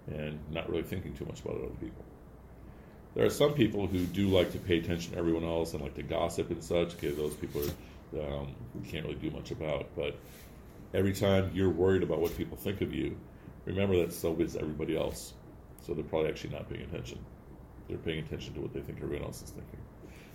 and 0.07 0.39
not 0.51 0.69
really 0.69 0.83
thinking 0.83 1.13
too 1.13 1.25
much 1.25 1.41
about 1.41 1.55
other 1.57 1.67
people. 1.79 2.03
There 3.15 3.25
are 3.25 3.31
some 3.31 3.53
people 3.53 3.87
who 3.87 4.05
do 4.05 4.27
like 4.27 4.51
to 4.51 4.59
pay 4.59 4.77
attention 4.77 5.13
to 5.13 5.17
everyone 5.17 5.43
else 5.43 5.73
and 5.73 5.81
like 5.81 5.95
to 5.95 6.03
gossip 6.03 6.51
and 6.51 6.63
such. 6.63 6.95
Okay, 6.95 7.09
those 7.09 7.33
people 7.33 7.61
are, 8.15 8.21
um, 8.21 8.55
can't 8.87 9.05
really 9.05 9.17
do 9.17 9.31
much 9.31 9.51
about. 9.51 9.87
But 9.95 10.15
every 10.93 11.13
time 11.13 11.51
you're 11.53 11.69
worried 11.71 12.03
about 12.03 12.19
what 12.19 12.37
people 12.37 12.57
think 12.57 12.81
of 12.81 12.93
you, 12.93 13.17
remember 13.65 13.97
that 13.97 14.13
so 14.13 14.35
is 14.35 14.55
everybody 14.55 14.95
else. 14.95 15.33
So 15.81 15.93
they're 15.93 16.03
probably 16.03 16.29
actually 16.29 16.51
not 16.51 16.69
paying 16.69 16.83
attention. 16.83 17.19
They're 17.87 17.97
paying 17.97 18.19
attention 18.19 18.53
to 18.53 18.61
what 18.61 18.73
they 18.73 18.81
think 18.81 18.99
everyone 19.01 19.25
else 19.25 19.41
is 19.41 19.49
thinking. 19.49 19.79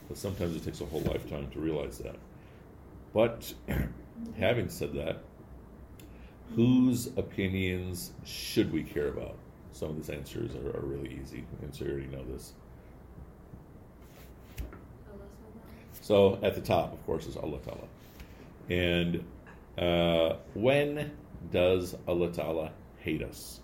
But 0.08 0.16
sometimes 0.16 0.56
it 0.56 0.64
takes 0.64 0.80
a 0.80 0.86
whole 0.86 1.02
lifetime 1.02 1.50
to 1.52 1.60
realize 1.60 1.98
that. 1.98 2.16
But 3.12 3.52
having 4.38 4.68
said 4.68 4.94
that, 4.94 5.18
whose 6.56 7.06
opinions 7.16 8.12
should 8.24 8.72
we 8.72 8.82
care 8.82 9.08
about? 9.08 9.36
Some 9.72 9.90
of 9.90 9.96
these 9.96 10.10
answers 10.10 10.54
are, 10.54 10.76
are 10.76 10.84
really 10.84 11.18
easy, 11.20 11.44
and 11.62 11.74
so 11.74 11.84
you 11.84 11.92
already 11.92 12.06
know 12.08 12.24
this. 12.24 12.52
So 16.02 16.38
at 16.42 16.54
the 16.54 16.60
top, 16.60 16.92
of 16.92 17.04
course, 17.06 17.26
is 17.26 17.36
Allah 17.36 17.58
Ta'ala. 17.60 17.88
And 18.68 19.24
uh, 19.78 20.36
when 20.54 21.12
does 21.50 21.94
Allah 22.06 22.30
Ta'ala 22.32 22.72
hate 22.98 23.22
us? 23.22 23.60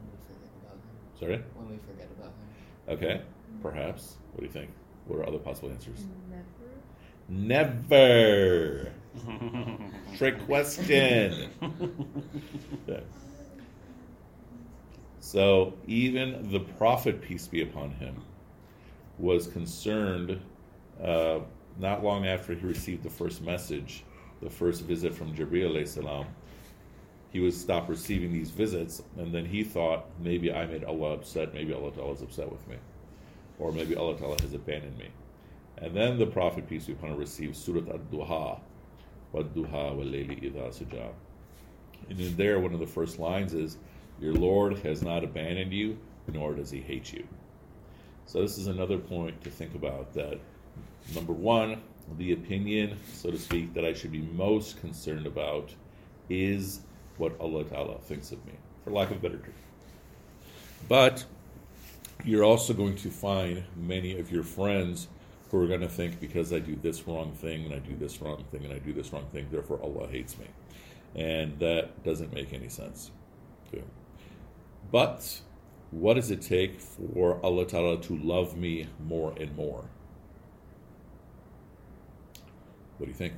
When 0.00 0.10
we 0.10 0.18
forget 0.26 0.50
about 0.60 0.74
him. 0.74 1.18
Sorry? 1.18 1.42
When 1.54 1.70
we 1.70 1.78
forget 1.86 2.08
about 2.18 2.32
him. 2.32 2.96
Okay, 2.96 3.22
perhaps. 3.62 4.16
What 4.32 4.40
do 4.40 4.46
you 4.46 4.52
think? 4.52 4.70
What 5.06 5.20
are 5.20 5.28
other 5.28 5.38
possible 5.38 5.70
answers? 5.70 6.04
Never. 7.28 7.72
Never. 7.88 8.92
Trick 10.18 10.44
question. 10.46 11.50
Yeah. 12.86 13.00
So 15.26 15.74
even 15.88 16.52
the 16.52 16.60
prophet, 16.60 17.20
peace 17.20 17.48
be 17.48 17.62
upon 17.62 17.90
him, 17.90 18.22
was 19.18 19.48
concerned 19.48 20.40
uh, 21.02 21.40
not 21.80 22.04
long 22.04 22.28
after 22.28 22.54
he 22.54 22.64
received 22.64 23.02
the 23.02 23.10
first 23.10 23.42
message, 23.42 24.04
the 24.40 24.48
first 24.48 24.82
visit 24.82 25.12
from 25.12 25.34
Jibreel. 25.34 26.24
He 27.32 27.40
would 27.40 27.54
stop 27.54 27.88
receiving 27.88 28.32
these 28.32 28.50
visits, 28.50 29.02
and 29.18 29.34
then 29.34 29.44
he 29.44 29.64
thought 29.64 30.06
maybe 30.20 30.52
I 30.52 30.64
made 30.64 30.84
Allah 30.84 31.14
upset, 31.14 31.52
maybe 31.52 31.74
Allah 31.74 31.90
Ta'ala 31.90 32.12
is 32.12 32.22
upset 32.22 32.48
with 32.48 32.64
me, 32.68 32.76
or 33.58 33.72
maybe 33.72 33.96
Allah 33.96 34.16
Ta'ala 34.16 34.40
has 34.42 34.54
abandoned 34.54 34.96
me. 34.96 35.08
And 35.78 35.92
then 35.92 36.20
the 36.20 36.26
Prophet, 36.26 36.68
peace 36.68 36.86
be 36.86 36.92
upon 36.92 37.10
him, 37.10 37.18
received 37.18 37.56
Surat 37.56 37.88
Ad-Duha, 37.88 38.60
Wad-Duha 39.32 39.96
wal-Layli 39.96 40.52
idha 40.52 40.68
suja. 40.68 41.10
And 42.08 42.20
in 42.20 42.36
there, 42.36 42.60
one 42.60 42.72
of 42.72 42.78
the 42.78 42.86
first 42.86 43.18
lines 43.18 43.54
is, 43.54 43.76
Your 44.20 44.34
Lord 44.34 44.78
has 44.78 45.02
not 45.02 45.24
abandoned 45.24 45.72
you, 45.72 45.98
nor 46.32 46.54
does 46.54 46.70
he 46.70 46.80
hate 46.80 47.12
you. 47.12 47.26
So 48.26 48.40
this 48.40 48.58
is 48.58 48.66
another 48.66 48.98
point 48.98 49.42
to 49.44 49.50
think 49.50 49.74
about 49.74 50.12
that 50.14 50.38
number 51.14 51.32
one, 51.32 51.80
the 52.18 52.32
opinion, 52.32 52.98
so 53.12 53.30
to 53.30 53.38
speak, 53.38 53.74
that 53.74 53.84
I 53.84 53.92
should 53.92 54.12
be 54.12 54.22
most 54.22 54.80
concerned 54.80 55.26
about 55.26 55.74
is 56.28 56.80
what 57.18 57.38
Allah 57.40 57.64
Ta'ala 57.64 57.98
thinks 57.98 58.32
of 58.32 58.44
me, 58.46 58.52
for 58.84 58.90
lack 58.90 59.10
of 59.10 59.18
a 59.18 59.20
better 59.20 59.38
term. 59.38 59.54
But 60.88 61.24
you're 62.24 62.44
also 62.44 62.72
going 62.72 62.96
to 62.96 63.10
find 63.10 63.64
many 63.76 64.18
of 64.18 64.30
your 64.30 64.42
friends 64.42 65.08
who 65.50 65.62
are 65.62 65.66
going 65.66 65.80
to 65.80 65.88
think 65.88 66.20
because 66.20 66.52
I 66.52 66.58
do 66.58 66.76
this 66.76 67.06
wrong 67.06 67.32
thing 67.32 67.64
and 67.64 67.74
I 67.74 67.78
do 67.78 67.96
this 67.96 68.20
wrong 68.20 68.44
thing 68.50 68.64
and 68.64 68.72
I 68.72 68.78
do 68.78 68.92
this 68.92 69.12
wrong 69.12 69.26
thing, 69.32 69.46
therefore 69.50 69.80
Allah 69.82 70.08
hates 70.08 70.36
me. 70.38 70.46
And 71.14 71.58
that 71.60 72.02
doesn't 72.04 72.32
make 72.32 72.52
any 72.52 72.68
sense. 72.68 73.10
But 74.90 75.40
what 75.90 76.14
does 76.14 76.30
it 76.30 76.42
take 76.42 76.80
for 76.80 77.40
Allah 77.42 77.66
Ta'ala 77.66 78.00
to 78.02 78.16
love 78.18 78.56
me 78.56 78.88
more 79.06 79.34
and 79.38 79.54
more? 79.56 79.84
What 82.98 83.06
do 83.06 83.10
you 83.10 83.14
think? 83.14 83.34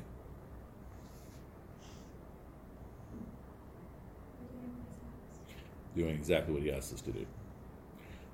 Doing 5.97 6.15
exactly 6.15 6.55
what 6.55 6.63
he 6.63 6.71
asked 6.71 6.95
us 6.95 7.01
to 7.03 7.11
do. 7.11 7.27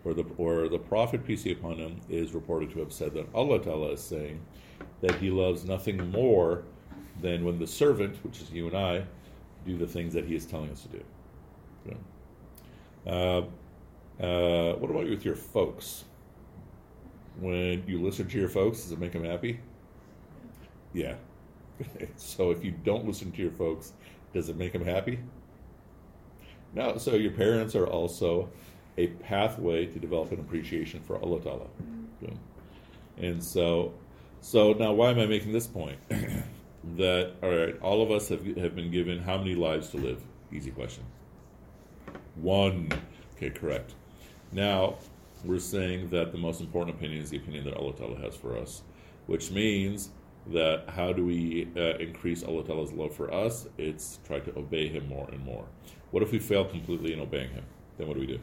Or 0.04 0.12
the, 0.12 0.24
or 0.36 0.68
the 0.68 0.78
Prophet, 0.78 1.26
peace 1.26 1.44
be 1.44 1.52
upon 1.52 1.76
him, 1.76 1.98
is 2.10 2.34
reported 2.34 2.70
to 2.72 2.80
have 2.80 2.92
said 2.92 3.14
that 3.14 3.26
Allah 3.34 3.58
Ta'ala 3.58 3.92
is 3.92 4.02
saying 4.02 4.40
that 5.00 5.14
he 5.14 5.30
loves 5.30 5.64
nothing 5.64 6.10
more 6.10 6.64
than 7.22 7.44
when 7.44 7.58
the 7.58 7.66
servant, 7.66 8.22
which 8.22 8.42
is 8.42 8.50
you 8.50 8.66
and 8.66 8.76
I, 8.76 9.04
do 9.64 9.78
the 9.78 9.86
things 9.86 10.12
that 10.12 10.26
he 10.26 10.34
is 10.34 10.44
telling 10.44 10.70
us 10.70 10.82
to 10.82 10.88
do. 10.88 11.04
Okay. 11.86 11.96
Uh, 13.06 13.42
Uh, 14.20 14.74
what 14.74 14.90
about 14.90 15.04
you 15.06 15.10
with 15.10 15.24
your 15.24 15.34
folks? 15.34 16.04
When 17.40 17.82
you 17.86 18.00
listen 18.00 18.28
to 18.28 18.38
your 18.38 18.48
folks, 18.48 18.82
does 18.82 18.92
it 18.92 19.00
make 19.00 19.10
them 19.12 19.24
happy? 19.24 19.58
Yeah. 20.92 21.16
so 22.16 22.52
if 22.52 22.64
you 22.64 22.70
don't 22.70 23.04
listen 23.06 23.32
to 23.32 23.42
your 23.42 23.50
folks, 23.50 23.92
does 24.32 24.48
it 24.48 24.56
make 24.56 24.72
them 24.72 24.84
happy? 24.84 25.18
No. 26.74 26.96
So 26.98 27.16
your 27.16 27.32
parents 27.32 27.74
are 27.74 27.88
also 27.88 28.48
a 28.96 29.08
pathway 29.08 29.86
to 29.86 29.98
develop 29.98 30.30
an 30.30 30.38
appreciation 30.38 31.00
for 31.02 31.18
Allah 31.20 31.40
Ta'ala. 31.40 31.66
And 33.18 33.42
so, 33.42 33.92
so 34.40 34.72
now 34.74 34.92
why 34.92 35.10
am 35.10 35.18
I 35.18 35.26
making 35.26 35.50
this 35.52 35.66
point? 35.66 35.98
that 36.96 37.32
all 37.42 37.50
right, 37.50 37.76
all 37.82 38.00
of 38.02 38.12
us 38.12 38.28
have 38.28 38.44
have 38.56 38.76
been 38.76 38.90
given 38.92 39.18
how 39.18 39.38
many 39.38 39.56
lives 39.56 39.90
to 39.90 39.96
live? 39.96 40.22
Easy 40.52 40.70
question. 40.70 41.02
One. 42.36 42.88
Okay, 43.36 43.50
correct. 43.50 43.94
Now 44.52 44.96
we're 45.44 45.58
saying 45.58 46.08
that 46.10 46.32
the 46.32 46.38
most 46.38 46.60
important 46.60 46.96
opinion 46.96 47.22
is 47.22 47.30
the 47.30 47.36
opinion 47.36 47.64
that 47.64 47.74
Allah 47.74 47.94
Ta'ala 47.94 48.16
has 48.20 48.34
for 48.34 48.56
us, 48.56 48.82
which 49.26 49.50
means 49.50 50.10
that 50.48 50.84
how 50.88 51.12
do 51.12 51.24
we 51.24 51.68
uh, 51.76 51.96
increase 51.98 52.42
Allah 52.42 52.64
Ta'ala's 52.64 52.92
love 52.92 53.14
for 53.14 53.32
us? 53.32 53.66
It's 53.78 54.18
try 54.26 54.40
to 54.40 54.58
obey 54.58 54.88
Him 54.88 55.08
more 55.08 55.28
and 55.30 55.44
more. 55.44 55.64
What 56.10 56.22
if 56.22 56.32
we 56.32 56.38
fail 56.38 56.64
completely 56.64 57.12
in 57.12 57.20
obeying 57.20 57.50
Him? 57.50 57.64
Then 57.98 58.08
what 58.08 58.14
do 58.14 58.20
we 58.20 58.26
do? 58.26 58.40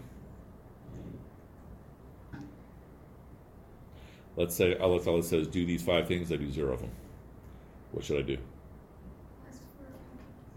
Let's 4.35 4.55
say 4.55 4.77
Allah 4.77 5.03
Ta'ala 5.03 5.23
says, 5.23 5.47
do 5.47 5.65
these 5.65 5.81
five 5.81 6.07
things, 6.07 6.31
I 6.31 6.37
do 6.37 6.49
zero 6.49 6.73
of 6.73 6.81
them. 6.81 6.91
What 7.91 8.03
should 8.05 8.19
I 8.19 8.21
do? 8.21 8.37
Ask 9.47 9.59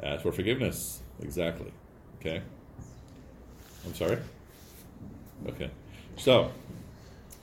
for 0.01 0.07
Ask 0.07 0.23
for 0.23 0.33
forgiveness. 0.33 1.03
Exactly. 1.21 1.73
Okay. 2.21 2.43
I'm 3.87 3.95
sorry? 3.95 4.19
Okay. 5.49 5.71
So, 6.17 6.51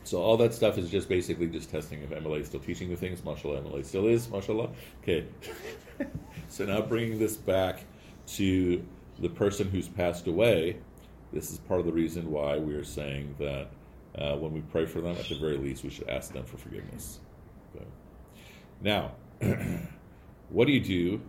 so 0.03 0.21
all 0.21 0.37
that 0.37 0.53
stuff 0.53 0.77
is 0.77 0.89
just 0.89 1.07
basically 1.09 1.47
just 1.47 1.69
testing 1.69 2.01
if 2.01 2.09
MLA 2.09 2.41
is 2.41 2.47
still 2.47 2.59
teaching 2.59 2.89
the 2.89 2.95
things. 2.95 3.23
Mashallah, 3.23 3.61
MLA 3.61 3.85
still 3.85 4.07
is. 4.07 4.29
Mashallah. 4.29 4.69
Okay. 5.03 5.25
so 6.49 6.65
now 6.65 6.81
bringing 6.81 7.19
this 7.19 7.35
back 7.35 7.85
to 8.27 8.83
the 9.19 9.29
person 9.29 9.69
who's 9.69 9.87
passed 9.87 10.27
away, 10.27 10.77
this 11.31 11.51
is 11.51 11.59
part 11.59 11.79
of 11.79 11.85
the 11.85 11.91
reason 11.91 12.31
why 12.31 12.57
we 12.57 12.73
are 12.73 12.83
saying 12.83 13.35
that 13.39 13.69
uh, 14.15 14.35
when 14.35 14.51
we 14.51 14.61
pray 14.61 14.85
for 14.85 14.99
them, 14.99 15.15
at 15.15 15.29
the 15.29 15.35
very 15.35 15.57
least, 15.57 15.83
we 15.83 15.89
should 15.89 16.09
ask 16.09 16.33
them 16.33 16.43
for 16.43 16.57
forgiveness. 16.57 17.19
Okay. 17.75 17.85
Now, 18.81 19.11
what 20.49 20.65
do 20.65 20.73
you 20.73 20.81
do 20.81 21.21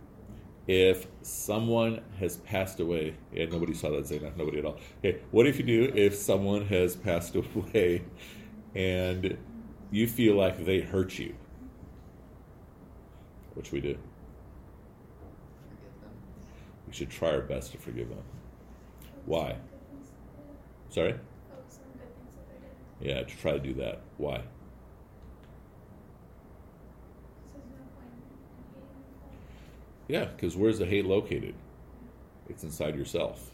if 0.67 1.07
someone 1.21 2.01
has 2.19 2.37
passed 2.37 2.79
away? 2.79 3.15
Yeah, 3.33 3.45
nobody 3.45 3.73
saw 3.73 3.89
that, 3.91 4.05
Zaina. 4.05 4.35
Nobody 4.37 4.59
at 4.59 4.65
all. 4.65 4.77
Okay, 4.99 5.19
what 5.31 5.45
if 5.47 5.57
you 5.57 5.63
do 5.63 5.91
if 5.93 6.15
someone 6.15 6.65
has 6.67 6.95
passed 6.95 7.35
away 7.55 8.03
and 8.75 9.37
you 9.91 10.07
feel 10.07 10.35
like 10.35 10.65
they 10.65 10.79
hurt 10.81 11.19
you? 11.19 11.35
What 13.53 13.65
should 13.65 13.73
we 13.73 13.81
do? 13.81 13.97
Forgive 15.69 16.01
them. 16.01 16.11
We 16.87 16.93
should 16.93 17.09
try 17.09 17.29
our 17.31 17.41
best 17.41 17.71
to 17.73 17.77
forgive 17.77 18.09
them. 18.09 18.23
Why? 19.25 19.49
good 19.49 19.57
things 19.91 20.09
that 20.87 20.93
Sorry? 20.93 21.11
they 21.11 21.17
did. 21.17 21.21
On 21.51 21.57
good 21.93 22.15
things 22.15 22.33
that 22.35 22.47
they 23.01 23.07
did. 23.09 23.15
Yeah, 23.17 23.23
to 23.23 23.37
try 23.37 23.51
to 23.51 23.59
do 23.59 23.73
that. 23.75 24.01
Why? 24.17 24.37
Because 24.37 24.47
there's 27.53 27.69
no 27.69 27.85
point 27.93 28.09
in 28.09 28.21
hating 28.25 28.63
them. 28.73 28.87
Yeah, 30.07 30.25
because 30.25 30.55
where's 30.55 30.79
the 30.79 30.85
hate 30.85 31.05
located? 31.05 31.55
It's 32.49 32.63
inside 32.63 32.95
yourself. 32.95 33.51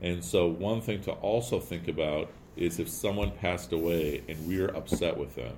And 0.00 0.24
so, 0.24 0.48
one 0.48 0.80
thing 0.80 1.02
to 1.02 1.12
also 1.12 1.60
think 1.60 1.88
about 1.88 2.30
is 2.56 2.78
if 2.78 2.88
someone 2.88 3.30
passed 3.30 3.72
away 3.72 4.22
and 4.28 4.46
we're 4.46 4.68
upset 4.68 5.16
with 5.16 5.34
them, 5.36 5.54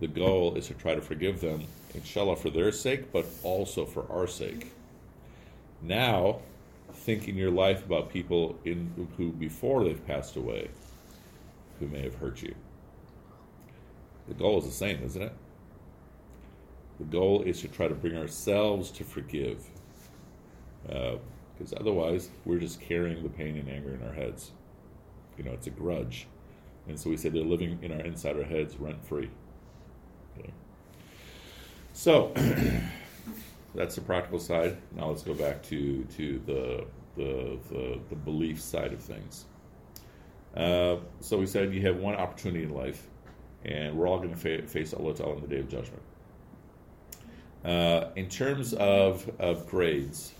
the 0.00 0.08
goal 0.08 0.54
is 0.56 0.66
to 0.68 0.74
try 0.74 0.94
to 0.94 1.00
forgive 1.00 1.40
them, 1.40 1.64
inshallah, 1.94 2.36
for 2.36 2.50
their 2.50 2.72
sake, 2.72 3.12
but 3.12 3.24
also 3.42 3.86
for 3.86 4.10
our 4.10 4.26
sake. 4.26 4.72
Now, 5.80 6.40
think 6.94 7.28
in 7.28 7.36
your 7.36 7.50
life 7.50 7.84
about 7.84 8.10
people 8.10 8.58
in 8.64 9.08
who 9.16 9.30
before 9.32 9.84
they've 9.84 10.06
passed 10.06 10.36
away, 10.36 10.68
who 11.78 11.86
may 11.86 12.02
have 12.02 12.14
hurt 12.14 12.42
you. 12.42 12.54
The 14.28 14.34
goal 14.34 14.58
is 14.58 14.64
the 14.64 14.72
same, 14.72 15.02
isn't 15.02 15.20
it? 15.20 15.32
The 16.98 17.04
goal 17.04 17.42
is 17.42 17.60
to 17.62 17.68
try 17.68 17.88
to 17.88 17.94
bring 17.94 18.16
ourselves 18.16 18.90
to 18.92 19.04
forgive. 19.04 19.64
Because 20.86 21.74
otherwise, 21.78 22.30
we're 22.44 22.58
just 22.58 22.80
carrying 22.80 23.22
the 23.22 23.28
pain 23.28 23.56
and 23.56 23.68
anger 23.68 23.94
in 23.94 24.02
our 24.06 24.12
heads. 24.12 24.52
You 25.36 25.44
know, 25.44 25.52
it's 25.52 25.66
a 25.66 25.70
grudge. 25.70 26.26
And 26.88 26.98
so 26.98 27.10
we 27.10 27.16
say 27.16 27.30
they're 27.30 27.42
living 27.42 27.78
in 27.82 27.92
our 27.92 28.00
inside 28.00 28.36
our 28.36 28.44
heads 28.44 28.76
rent 28.76 29.04
free. 29.04 29.30
Okay. 30.38 30.50
So, 31.92 32.32
that's 33.74 33.94
the 33.94 34.00
practical 34.02 34.38
side. 34.38 34.76
Now 34.94 35.08
let's 35.08 35.22
go 35.22 35.34
back 35.34 35.62
to, 35.64 36.04
to 36.04 36.42
the, 36.46 36.86
the, 37.16 37.58
the, 37.70 38.00
the 38.10 38.16
belief 38.16 38.60
side 38.60 38.92
of 38.92 39.00
things. 39.00 39.46
Uh, 40.56 40.96
so 41.20 41.38
we 41.38 41.46
said 41.46 41.72
you 41.74 41.80
have 41.82 41.96
one 41.96 42.14
opportunity 42.14 42.64
in 42.64 42.70
life, 42.70 43.08
and 43.64 43.96
we're 43.96 44.06
all 44.06 44.18
going 44.18 44.30
to 44.30 44.36
fa- 44.36 44.66
face 44.68 44.94
Allah 44.94 45.14
Ta'ala 45.14 45.34
on 45.36 45.40
the 45.40 45.48
day 45.48 45.58
of 45.58 45.68
judgment. 45.68 46.02
Uh, 47.64 48.10
in 48.16 48.28
terms 48.28 48.74
of, 48.74 49.30
of 49.38 49.66
grades, 49.66 50.32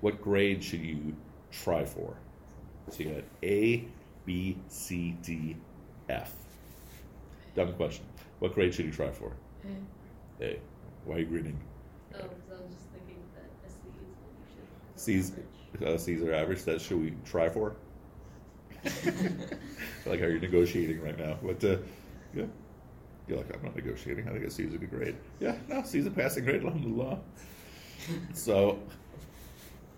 what 0.00 0.20
grade 0.22 0.62
should 0.62 0.80
you 0.80 1.14
try 1.50 1.84
for? 1.84 2.16
So 2.90 3.02
you 3.02 3.14
got 3.14 3.24
A, 3.42 3.84
B, 4.24 4.56
C, 4.68 5.16
D, 5.22 5.56
F. 6.08 6.32
Dumb 7.56 7.72
question. 7.72 8.04
What 8.38 8.54
grade 8.54 8.74
should 8.74 8.84
you 8.86 8.92
try 8.92 9.10
for? 9.10 9.32
A. 10.40 10.60
Why 11.04 11.16
are 11.16 11.18
you 11.20 11.26
grinning? 11.26 11.58
Oh, 12.14 12.18
because 12.18 12.50
I 12.50 12.62
was 12.62 12.72
just 12.72 12.86
thinking 12.92 13.16
that 13.34 13.50
a 13.66 13.70
C 13.70 13.78
is 13.88 14.14
what 14.20 14.32
you 14.38 15.24
should. 15.24 15.34
C's, 15.82 15.84
uh, 15.84 15.98
C's 15.98 16.22
are 16.22 16.34
average. 16.34 16.62
That 16.64 16.80
should 16.80 17.00
we 17.00 17.14
try 17.24 17.48
for? 17.48 17.74
I 18.84 20.08
like 20.08 20.20
how 20.20 20.26
you're 20.26 20.38
negotiating 20.38 21.00
right 21.00 21.18
now. 21.18 21.38
But 21.42 21.64
uh, 21.64 21.76
yeah, 22.34 22.44
you're 23.28 23.38
like 23.38 23.54
I'm 23.54 23.62
not 23.62 23.76
negotiating. 23.76 24.28
I 24.28 24.32
think 24.32 24.44
a 24.44 24.50
C 24.50 24.64
is 24.64 24.74
a 24.74 24.78
good 24.78 24.90
grade. 24.90 25.16
Yeah, 25.40 25.56
no, 25.68 25.82
C 25.82 25.98
is 25.98 26.06
a 26.06 26.10
passing 26.10 26.44
grade. 26.44 26.64
Alhamdulillah. 26.64 27.18
so 28.32 28.78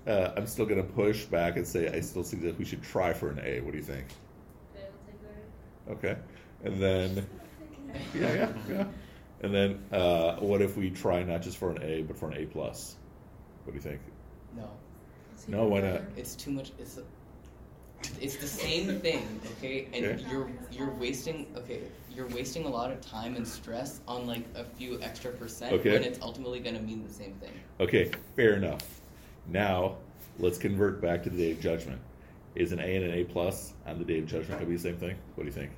uh, 0.06 0.32
I'm 0.36 0.46
still 0.46 0.66
going 0.66 0.82
to 0.82 0.92
push 0.92 1.24
back 1.24 1.56
and 1.56 1.66
say 1.66 1.88
I 1.88 2.00
still 2.00 2.22
think 2.22 2.42
that 2.44 2.58
we 2.58 2.64
should 2.64 2.82
try 2.82 3.12
for 3.12 3.30
an 3.30 3.40
A. 3.44 3.60
What 3.60 3.72
do 3.72 3.78
you 3.78 3.84
think? 3.84 4.06
Okay, 4.74 4.86
I'll 4.86 5.92
take 5.96 6.02
that. 6.02 6.08
Okay, 6.08 6.20
and 6.64 6.82
then 6.82 7.26
yeah, 8.14 8.34
yeah, 8.34 8.52
yeah. 8.68 8.84
And 9.40 9.54
then 9.54 9.84
uh, 9.92 10.36
what 10.36 10.62
if 10.62 10.76
we 10.76 10.90
try 10.90 11.22
not 11.22 11.42
just 11.42 11.58
for 11.58 11.70
an 11.70 11.82
A 11.82 12.02
but 12.02 12.18
for 12.18 12.30
an 12.30 12.38
A 12.42 12.46
plus? 12.46 12.96
What 13.64 13.72
do 13.72 13.76
you 13.76 13.82
think? 13.82 14.00
No. 14.56 14.68
No, 15.46 15.66
why 15.66 15.80
not? 15.80 16.02
It's 16.16 16.34
too 16.34 16.50
much. 16.50 16.72
It's 16.78 16.98
it's 18.20 18.37
the 18.37 18.46
same 18.46 19.00
thing, 19.00 19.40
okay? 19.58 19.88
And 19.92 20.04
Okay. 20.06 20.24
you're 20.30 20.50
you're 20.70 20.90
wasting 20.94 21.46
okay. 21.56 21.80
You're 22.14 22.28
wasting 22.28 22.64
a 22.64 22.68
lot 22.68 22.90
of 22.90 23.00
time 23.00 23.37
and 23.37 23.46
stress 23.46 24.00
on 24.08 24.26
like 24.26 24.44
a 24.56 24.64
few 24.64 25.00
extra 25.02 25.30
percent 25.32 25.72
Okay. 25.74 25.92
when 25.92 26.02
it's 26.04 26.18
ultimately 26.20 26.58
going 26.61 26.74
to 26.76 26.82
mean 26.82 27.06
the 27.06 27.12
same 27.12 27.34
thing. 27.34 27.52
Okay, 27.80 28.11
fair 28.34 28.54
enough. 28.54 29.00
Now 29.46 29.96
let's 30.38 30.58
convert 30.58 31.00
back 31.00 31.22
to 31.24 31.30
the 31.30 31.37
day 31.37 31.50
of 31.52 31.61
judgment. 31.61 32.00
Is 32.54 32.72
an 32.72 32.80
A 32.80 32.96
and 32.96 33.04
an 33.04 33.12
A 33.12 33.24
plus 33.24 33.74
on 33.87 33.98
the 33.98 34.04
day 34.04 34.18
of 34.18 34.26
judgment 34.26 34.50
going 34.50 34.61
to 34.62 34.66
be 34.66 34.76
the 34.76 34.82
same 34.82 34.96
thing? 34.96 35.16
What 35.37 35.44
do 35.44 35.48
you 35.48 35.52
think? 35.52 35.70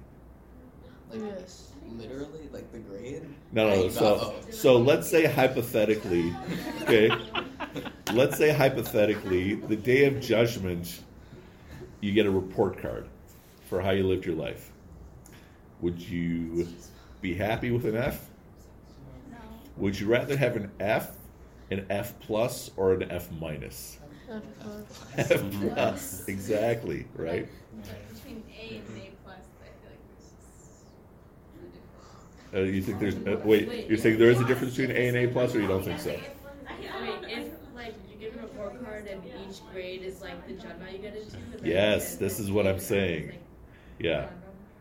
Like 1.10 1.20
Yes. 1.38 1.72
literally, 1.88 2.48
like 2.52 2.70
the 2.72 2.78
grade. 2.78 3.22
No, 3.52 3.68
no. 3.68 3.86
I- 3.86 3.88
So, 3.88 4.18
oh. 4.22 4.50
so 4.50 4.76
let's 4.78 5.08
say 5.10 5.26
hypothetically, 5.26 6.32
okay. 6.82 7.10
Let's 8.12 8.36
say 8.36 8.50
hypothetically, 8.50 9.54
the 9.54 9.76
day 9.76 10.04
of 10.06 10.20
judgment, 10.20 11.00
you 12.00 12.12
get 12.12 12.26
a 12.26 12.30
report 12.30 12.80
card 12.80 13.06
for 13.68 13.80
how 13.80 13.90
you 13.90 14.06
lived 14.06 14.24
your 14.24 14.34
life. 14.34 14.70
Would 15.80 16.00
you 16.00 16.68
be 17.20 17.34
happy 17.34 17.70
with 17.70 17.84
an 17.86 17.96
F? 17.96 18.28
No. 19.30 19.36
Would 19.76 19.98
you 19.98 20.06
rather 20.08 20.36
have 20.36 20.56
an 20.56 20.70
F, 20.80 21.16
an 21.70 21.86
F 21.88 22.18
plus, 22.20 22.70
or 22.76 22.92
an 22.94 23.10
F 23.10 23.30
minus? 23.32 23.98
F 24.30 24.42
plus, 24.60 25.30
F 25.30 25.44
plus. 25.60 26.28
exactly, 26.28 27.06
right? 27.14 27.48
Between 28.12 28.42
A 28.58 28.76
and 28.76 28.98
A 28.98 29.10
plus, 29.24 29.38
I 29.60 29.64
feel 29.64 29.90
like 29.90 29.98
it's 30.16 30.26
just 30.26 30.84
ridiculous. 31.56 32.54
Uh, 32.54 32.60
you 32.60 32.82
think 32.82 32.98
there's 33.00 33.16
uh, 33.16 33.40
wait? 33.44 33.88
You're 33.88 33.98
saying 33.98 34.18
there 34.18 34.30
is 34.30 34.40
a 34.40 34.44
difference 34.44 34.76
between 34.76 34.96
A 34.96 35.08
and 35.08 35.16
A 35.16 35.26
plus, 35.28 35.54
or 35.54 35.60
you 35.60 35.66
don't 35.66 35.84
think 35.84 36.00
so? 36.00 36.10
Wait, 36.10 36.22
if 37.28 37.48
like 37.74 37.94
you 38.20 38.30
get 38.72 38.84
card 38.84 39.06
and 39.06 39.22
each 39.48 39.60
grade 39.72 40.02
is 40.02 40.20
like 40.20 40.46
the 40.46 40.54
Jannah 40.54 40.90
you 40.92 40.98
get 40.98 41.16
into. 41.16 41.38
Yes, 41.62 42.16
this 42.16 42.38
is 42.40 42.50
what 42.50 42.66
I'm 42.66 42.78
saying. 42.78 43.28
like 43.28 43.40
Yeah. 43.98 44.28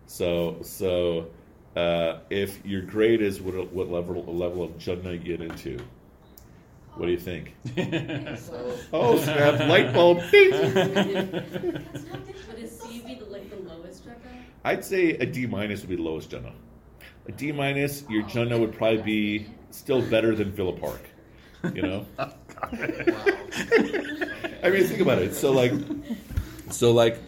So 0.06 0.58
so 0.62 1.28
uh, 1.76 2.20
if 2.30 2.66
your 2.66 2.82
grade 2.82 3.22
is 3.22 3.42
what 3.42 3.72
what 3.74 3.90
level 3.92 4.24
level 4.26 4.64
of 4.64 4.78
Jannah 4.78 5.12
you 5.14 5.20
get 5.20 5.42
into, 5.42 5.78
What 6.96 7.06
do 7.06 7.12
you 7.12 7.20
think? 7.20 7.54
Oh, 8.92 9.18
snap! 9.20 9.60
Light 9.70 9.94
bulb. 9.94 10.22
Ding. 10.32 10.52
Would 10.54 11.84
a 12.58 12.68
C 12.68 13.02
be 13.06 13.16
the, 13.16 13.26
like 13.26 13.50
the 13.50 13.58
lowest 13.58 14.04
Jannah? 14.04 14.16
I'd 14.64 14.84
say 14.84 15.12
a 15.12 15.26
D 15.26 15.46
minus 15.46 15.82
would 15.82 15.90
be 15.90 15.96
the 15.96 16.02
lowest 16.02 16.30
Jannah. 16.32 16.54
A 17.28 17.32
D 17.32 17.52
minus, 17.52 18.04
your 18.10 18.24
Jannah 18.24 18.58
would 18.58 18.74
probably 18.74 19.02
be 19.02 19.48
still 19.72 20.02
better 20.02 20.36
than 20.36 20.52
Villa 20.52 20.74
Park. 20.74 21.02
You 21.74 21.82
know. 21.84 22.06
I 24.64 24.70
mean, 24.70 24.84
think 24.84 25.00
about 25.00 25.20
it. 25.20 25.34
So 25.34 25.52
like, 25.52 25.74
so 26.70 26.92
like, 26.92 27.20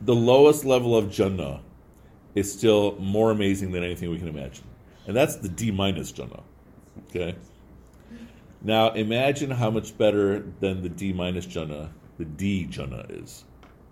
the 0.00 0.14
lowest 0.14 0.64
level 0.64 0.96
of 0.96 1.10
Jannah 1.10 1.60
is 2.34 2.52
still 2.52 2.96
more 2.98 3.30
amazing 3.30 3.70
than 3.72 3.84
anything 3.84 4.10
we 4.10 4.18
can 4.18 4.28
imagine, 4.28 4.64
and 5.06 5.14
that's 5.16 5.36
the 5.36 5.48
D 5.48 5.70
minus 5.70 6.10
Jannah. 6.12 6.42
Okay. 7.08 7.36
Now 8.62 8.90
imagine 8.92 9.50
how 9.50 9.70
much 9.70 9.96
better 9.96 10.40
than 10.60 10.82
the 10.82 10.88
D 10.88 11.12
minus 11.12 11.46
Jannah 11.46 11.90
the 12.18 12.24
D 12.24 12.64
Jannah 12.66 13.06
is. 13.08 13.44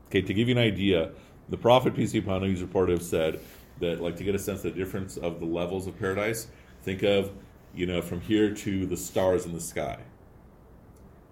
Okay, 0.09 0.23
to 0.23 0.35
give 0.35 0.49
you 0.49 0.57
an 0.57 0.63
idea, 0.63 1.11
the 1.49 1.57
Prophet 1.57 1.95
peace 1.95 2.13
be 2.13 2.19
upon 2.19 2.43
him, 2.43 2.51
he's 2.51 2.63
reported 2.63 2.93
have 2.93 3.03
said 3.03 3.41
that 3.81 4.01
like 4.01 4.17
to 4.17 4.25
get 4.25 4.35
a 4.35 4.39
sense 4.39 4.65
of 4.65 4.75
the 4.75 4.79
difference 4.79 5.17
of 5.17 5.41
the 5.41 5.47
levels 5.47 5.87
of 5.87 5.99
paradise. 5.99 6.49
Think 6.83 7.03
of 7.03 7.31
you 7.75 7.87
know 7.87 8.03
from 8.03 8.21
here 8.21 8.53
to 8.55 8.87
the 8.87 8.97
stars 8.97 9.47
in 9.47 9.53
the 9.53 9.61
sky. 9.61 9.99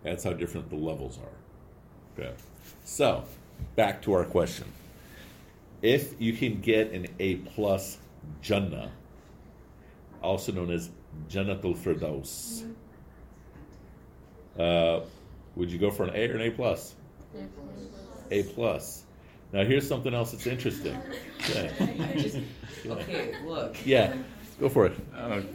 That's 0.09 0.25
how 0.25 0.33
different 0.33 0.71
the 0.71 0.77
levels 0.77 1.19
are. 1.19 2.23
Okay. 2.25 2.33
So, 2.87 3.25
back 3.77 4.01
to 4.03 4.15
our 4.15 4.25
question. 4.25 4.65
If 5.83 6.19
you 6.19 6.33
can 6.33 6.63
get 6.63 6.93
an 6.93 7.09
A 7.21 7.37
plus 7.37 7.99
Jannah, 8.41 8.91
also 10.23 10.53
known 10.53 10.71
as 10.71 10.89
Jannatul 11.29 11.77
Firdaus, 11.77 12.65
uh, 14.59 15.05
would 15.57 15.71
you 15.71 15.79
go 15.79 15.91
for 15.91 16.05
an 16.05 16.11
A 16.15 16.29
or 16.31 16.37
an 16.37 16.41
A 16.41 16.51
plus? 16.53 16.95
A 18.31 18.43
plus. 18.45 19.05
Now 19.53 19.65
here's 19.65 19.87
something 19.87 20.15
else 20.15 20.33
that's 20.33 20.47
interesting. 20.47 20.99
Yeah. 21.55 21.71
I 21.81 22.13
just 22.19 22.39
Yeah. 22.85 22.93
okay. 22.93 23.35
Look. 23.45 23.77
Yeah. 23.87 24.17
Go 24.61 24.69
for 24.69 24.87
it. 24.87 24.93
Oh. 25.17 25.43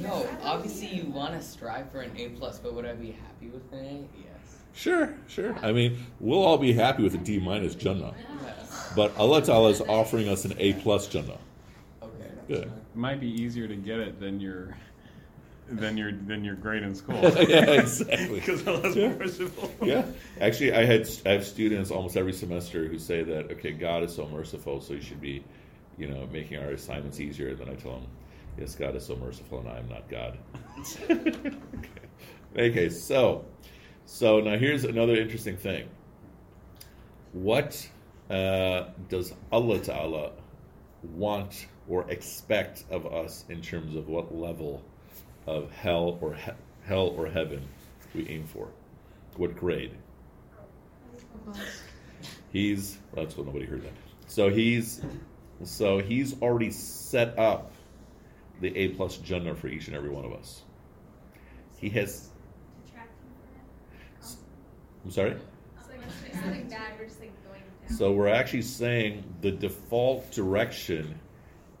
No, 0.00 0.28
obviously 0.44 0.86
you 0.88 1.04
want 1.06 1.34
to 1.34 1.42
strive 1.42 1.90
for 1.90 2.00
an 2.02 2.12
A 2.16 2.28
plus, 2.30 2.58
but 2.58 2.72
would 2.74 2.84
I 2.84 2.92
be 2.94 3.10
happy 3.12 3.48
with 3.48 3.62
an 3.72 3.84
A? 3.84 3.92
Yes. 4.16 4.58
Sure, 4.74 5.14
sure. 5.28 5.56
I 5.60 5.72
mean, 5.72 5.98
we'll 6.20 6.42
all 6.42 6.58
be 6.58 6.72
happy 6.72 7.02
with 7.02 7.14
a 7.14 7.18
D 7.18 7.38
minus 7.40 7.74
Jannah, 7.74 8.14
Yes. 8.44 8.92
but 8.94 9.16
Allah 9.16 9.42
Ta'ala 9.42 9.70
is 9.70 9.80
offering 9.80 10.28
us 10.28 10.44
an 10.44 10.54
A 10.58 10.74
plus 10.74 11.08
Jannah. 11.08 11.38
Okay. 12.02 12.30
Good. 12.48 12.72
Might 12.94 13.20
be 13.20 13.28
easier 13.28 13.66
to 13.66 13.74
get 13.76 13.98
it 13.98 14.20
than 14.20 14.38
your 14.40 14.76
than 15.68 15.96
your 15.96 16.12
than 16.12 16.44
your 16.44 16.54
grade 16.54 16.82
in 16.84 16.94
school. 16.94 17.16
yeah, 17.22 17.72
exactly. 17.72 18.38
Because 18.40 18.66
Allah's 18.68 18.94
Yeah. 18.96 19.08
merciful. 19.14 19.70
Yeah, 19.82 20.04
actually, 20.40 20.74
I 20.74 20.84
had 20.84 21.08
I 21.26 21.30
have 21.30 21.44
students 21.46 21.90
almost 21.90 22.16
every 22.16 22.32
semester 22.32 22.86
who 22.86 22.98
say 22.98 23.22
that 23.24 23.50
okay, 23.52 23.72
God 23.72 24.04
is 24.04 24.14
so 24.14 24.28
merciful, 24.28 24.80
so 24.80 24.94
you 24.94 25.02
should 25.02 25.20
be, 25.20 25.42
you 25.98 26.08
know, 26.08 26.28
making 26.32 26.58
our 26.58 26.70
assignments 26.70 27.20
easier. 27.20 27.48
And 27.48 27.58
then 27.58 27.68
I 27.68 27.74
tell 27.74 27.92
them, 27.92 28.06
yes, 28.58 28.74
God 28.74 28.96
is 28.96 29.06
so 29.06 29.16
merciful, 29.16 29.60
and 29.60 29.68
I 29.68 29.78
am 29.78 29.88
not 29.88 30.08
God. 30.08 30.38
okay. 31.10 31.52
okay, 32.56 32.88
so 32.88 33.44
so 34.04 34.40
now 34.40 34.56
here's 34.56 34.84
another 34.84 35.14
interesting 35.14 35.56
thing. 35.56 35.88
What 37.32 37.88
uh, 38.30 38.84
does 39.08 39.32
Allah 39.50 39.78
Ta'ala 39.78 40.32
want 41.14 41.66
or 41.88 42.10
expect 42.10 42.84
of 42.90 43.06
us 43.06 43.44
in 43.48 43.60
terms 43.60 43.96
of 43.96 44.08
what 44.08 44.34
level 44.34 44.82
of 45.46 45.70
hell 45.70 46.18
or 46.20 46.34
he- 46.34 46.50
hell 46.84 47.08
or 47.08 47.26
heaven 47.26 47.66
we 48.14 48.28
aim 48.28 48.44
for? 48.44 48.68
What 49.36 49.56
grade? 49.56 49.92
He's 52.52 52.98
well, 53.12 53.24
that's 53.24 53.36
what 53.36 53.46
nobody 53.46 53.64
heard 53.64 53.82
that. 53.82 53.92
So 54.26 54.50
he's 54.50 55.00
so 55.68 55.98
he's 55.98 56.40
already 56.40 56.70
set 56.70 57.38
up 57.38 57.72
the 58.60 58.76
A 58.76 58.88
plus 58.88 59.16
Jannah 59.18 59.54
for 59.54 59.68
each 59.68 59.88
and 59.88 59.96
every 59.96 60.10
one 60.10 60.24
of 60.24 60.32
us. 60.32 60.62
He 61.78 61.88
has. 61.90 62.28
I'm 65.04 65.10
sorry. 65.10 65.32
So 65.32 65.90
like, 65.90 66.06
if 66.06 66.26
it's 66.28 66.40
something 66.40 66.68
bad, 66.68 66.92
we're 66.98 67.06
just 67.06 67.20
like 67.20 67.32
going 67.44 67.60
down. 67.88 67.98
So 67.98 68.12
we're 68.12 68.28
actually 68.28 68.62
saying 68.62 69.24
the 69.40 69.50
default 69.50 70.30
direction 70.30 71.18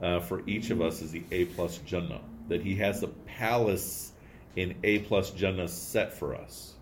uh, 0.00 0.18
for 0.18 0.42
each 0.48 0.70
of 0.70 0.82
us 0.82 1.00
is 1.02 1.12
the 1.12 1.22
A 1.30 1.44
plus 1.46 1.78
Jannah. 1.78 2.20
That 2.48 2.62
he 2.62 2.74
has 2.76 3.04
a 3.04 3.08
palace 3.08 4.12
in 4.56 4.74
A 4.82 4.98
plus 5.00 5.30
Jannah 5.30 5.68
set 5.68 6.12
for 6.12 6.34
us, 6.34 6.74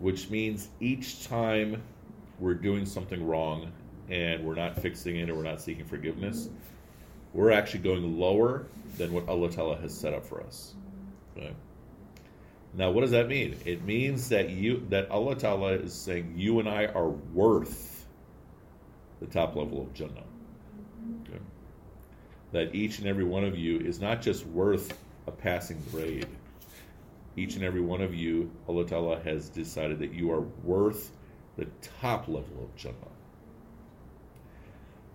which 0.00 0.28
means 0.28 0.68
each 0.80 1.28
time 1.28 1.82
we're 2.40 2.54
doing 2.54 2.84
something 2.84 3.24
wrong 3.24 3.72
and 4.08 4.44
we're 4.44 4.54
not 4.54 4.80
fixing 4.80 5.16
it 5.16 5.30
or 5.30 5.34
we're 5.34 5.42
not 5.42 5.60
seeking 5.60 5.84
forgiveness, 5.84 6.48
we're 7.32 7.50
actually 7.50 7.80
going 7.80 8.18
lower 8.18 8.66
than 8.96 9.12
what 9.12 9.28
Allah 9.28 9.50
Ta'ala 9.50 9.76
has 9.76 9.96
set 9.96 10.14
up 10.14 10.24
for 10.24 10.42
us. 10.42 10.74
Okay? 11.36 11.52
Now, 12.76 12.90
what 12.90 13.02
does 13.02 13.12
that 13.12 13.28
mean? 13.28 13.56
It 13.64 13.84
means 13.84 14.30
that 14.30 14.50
you 14.50 14.86
that 14.90 15.10
Allah 15.10 15.36
Ta'ala 15.36 15.72
is 15.74 15.94
saying 15.94 16.34
you 16.36 16.58
and 16.58 16.68
I 16.68 16.86
are 16.86 17.08
worth 17.08 18.04
the 19.20 19.26
top 19.26 19.54
level 19.56 19.80
of 19.82 19.94
Jannah. 19.94 20.24
That 22.52 22.74
each 22.74 22.98
and 22.98 23.08
every 23.08 23.24
one 23.24 23.44
of 23.44 23.58
you 23.58 23.80
is 23.80 24.00
not 24.00 24.22
just 24.22 24.46
worth 24.46 24.96
a 25.26 25.32
passing 25.32 25.82
grade. 25.90 26.26
Each 27.36 27.56
and 27.56 27.64
every 27.64 27.80
one 27.80 28.00
of 28.00 28.14
you, 28.14 28.50
Allah 28.68 28.86
Ta'ala 28.86 29.20
has 29.20 29.48
decided 29.48 29.98
that 30.00 30.12
you 30.12 30.30
are 30.30 30.40
worth 30.40 31.10
the 31.56 31.66
top 32.00 32.28
level 32.28 32.62
of 32.62 32.76
Jannah. 32.76 32.94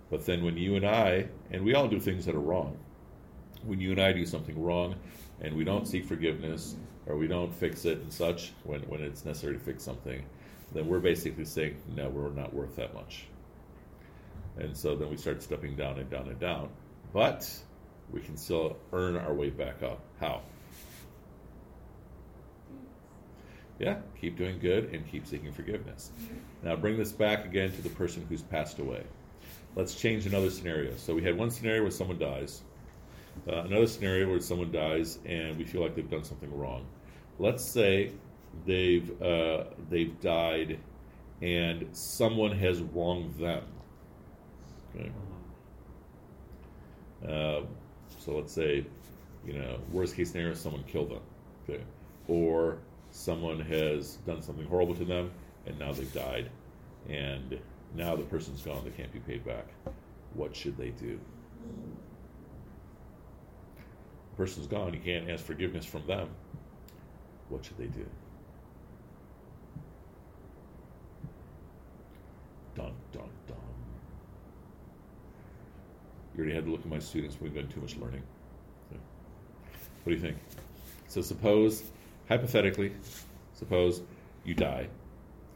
But 0.10 0.26
then 0.26 0.43
when 0.43 0.58
you 0.58 0.76
and 0.76 0.86
I, 0.86 1.28
and 1.52 1.63
we 1.63 1.76
all 1.76 1.88
do 1.88 2.00
things 2.00 2.26
that 2.26 2.36
are 2.36 2.39
wrong, 2.39 2.78
when 3.63 3.80
you 3.80 3.91
and 3.91 4.02
I 4.02 4.13
do 4.13 4.26
something 4.26 4.62
wrong 4.62 4.95
and 5.41 5.56
we 5.56 5.63
don't 5.63 5.88
seek 5.88 6.06
forgiveness 6.06 6.76
or 7.06 7.17
we 7.17 7.28
don't 7.28 7.54
fix 7.54 7.86
it 7.86 8.00
and 8.00 8.12
such 8.12 8.54
when, 8.63 8.82
when 8.82 9.02
it's 9.02 9.26
necessary 9.26 9.54
to 9.54 9.60
fix 9.60 9.84
something, 9.84 10.24
then 10.74 10.88
we're 10.88 11.00
basically 11.00 11.45
saying, 11.45 11.78
no, 11.95 12.10
we're 12.10 12.30
not 12.30 12.54
worth 12.54 12.76
that 12.76 12.93
much. 12.93 13.26
And 14.58 14.76
so 14.76 14.95
then 14.95 15.10
we 15.10 15.17
start 15.17 15.41
stepping 15.41 15.76
down 15.76 16.00
and 16.00 16.10
down 16.10 16.28
and 16.28 16.39
down. 16.39 16.69
But 17.13 17.50
we 18.12 18.22
can 18.22 18.38
still 18.38 18.78
earn 18.91 19.15
our 19.15 19.34
way 19.34 19.50
back 19.50 19.82
up. 19.84 20.02
How? 20.19 20.41
Yeah, 23.80 23.98
keep 24.19 24.38
doing 24.38 24.60
good 24.60 24.93
and 24.93 25.10
keep 25.10 25.26
seeking 25.26 25.54
forgiveness. 25.54 26.12
Mm-hmm. 26.22 26.67
Now 26.67 26.76
bring 26.76 26.98
this 26.98 27.13
back 27.13 27.45
again 27.45 27.72
to 27.72 27.82
the 27.82 27.89
person 27.89 28.26
who's 28.28 28.43
passed 28.43 28.80
away. 28.80 29.04
Let's 29.76 29.96
change 29.96 30.26
another 30.26 30.50
scenario. 30.50 30.96
So 30.98 31.14
we 31.14 31.24
had 31.24 31.38
one 31.38 31.52
scenario 31.52 31.84
where 31.84 31.92
someone 31.92 32.18
dies, 32.18 32.62
uh, 33.48 33.62
another 33.62 33.88
scenario 33.88 34.30
where 34.30 34.40
someone 34.40 34.72
dies 34.72 35.20
and 35.26 35.58
we 35.58 35.64
feel 35.64 35.82
like 35.82 35.96
they've 35.96 36.10
done 36.10 36.24
something 36.24 36.56
wrong. 36.58 36.86
Let's 37.38 37.64
say 37.64 38.12
they've 38.66 39.10
uh, 39.22 39.66
they've 39.90 40.20
died 40.20 40.80
and 41.42 41.88
someone 41.94 42.52
has 42.58 42.82
wronged 42.82 43.36
them. 43.36 43.64
Okay. 44.96 45.12
Uh, 47.24 47.62
so 48.18 48.36
let's 48.36 48.52
say, 48.52 48.86
you 49.46 49.54
know, 49.54 49.80
worst 49.92 50.16
case 50.16 50.32
scenario, 50.32 50.54
someone 50.54 50.84
killed 50.84 51.12
them. 51.12 51.22
Okay. 51.70 51.84
Or 52.28 52.80
someone 53.12 53.60
has 53.60 54.16
done 54.26 54.42
something 54.42 54.66
horrible 54.66 54.96
to 54.96 55.06
them 55.06 55.32
and 55.66 55.78
now 55.80 55.92
they've 55.92 56.14
died 56.14 56.50
and 57.08 57.60
now 57.95 58.15
the 58.15 58.23
person's 58.23 58.62
gone, 58.62 58.82
they 58.84 58.91
can't 58.91 59.12
be 59.12 59.19
paid 59.19 59.45
back. 59.45 59.65
What 60.34 60.56
should 60.56 60.78
they 60.78 60.89
do? 60.89 61.19
The 64.32 64.38
person's 64.38 64.67
gone, 64.67 64.93
you 64.93 64.99
can't 64.99 65.30
ask 65.30 65.43
forgiveness 65.43 65.86
from 65.86 66.06
them. 66.08 66.30
What 67.49 67.65
should 67.65 67.78
they 67.78 67.88
do? 67.88 68.06
Dun 72.75 72.93
dun 73.12 73.30
dun. 73.47 73.58
You 76.36 76.39
already 76.39 76.56
had 76.56 76.65
to 76.65 76.71
look 76.71 76.82
at 76.82 76.88
my 76.88 76.99
students. 76.99 77.38
We've 77.41 77.54
done 77.54 77.67
too 77.67 77.82
much 77.82 77.97
learning. 77.97 78.23
So, 78.91 78.97
what 80.04 80.12
do 80.12 80.15
you 80.15 80.21
think? 80.21 80.38
So 81.08 81.21
suppose, 81.21 81.84
hypothetically, 82.30 82.93
suppose 83.54 84.02
you 84.45 84.54
die, 84.54 84.88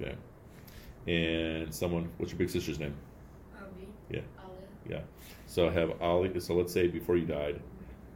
okay, 0.01 0.15
and 1.07 1.73
someone. 1.73 2.09
What's 2.17 2.31
your 2.31 2.39
big 2.39 2.49
sister's 2.49 2.79
name? 2.79 2.95
Army. 3.55 3.87
Yeah. 4.09 4.21
Alia. 4.39 4.97
Yeah. 4.97 5.01
So 5.47 5.69
have 5.69 6.01
Ali. 6.01 6.39
So 6.39 6.55
let's 6.55 6.73
say 6.73 6.87
before 6.87 7.15
you 7.15 7.25
died, 7.25 7.59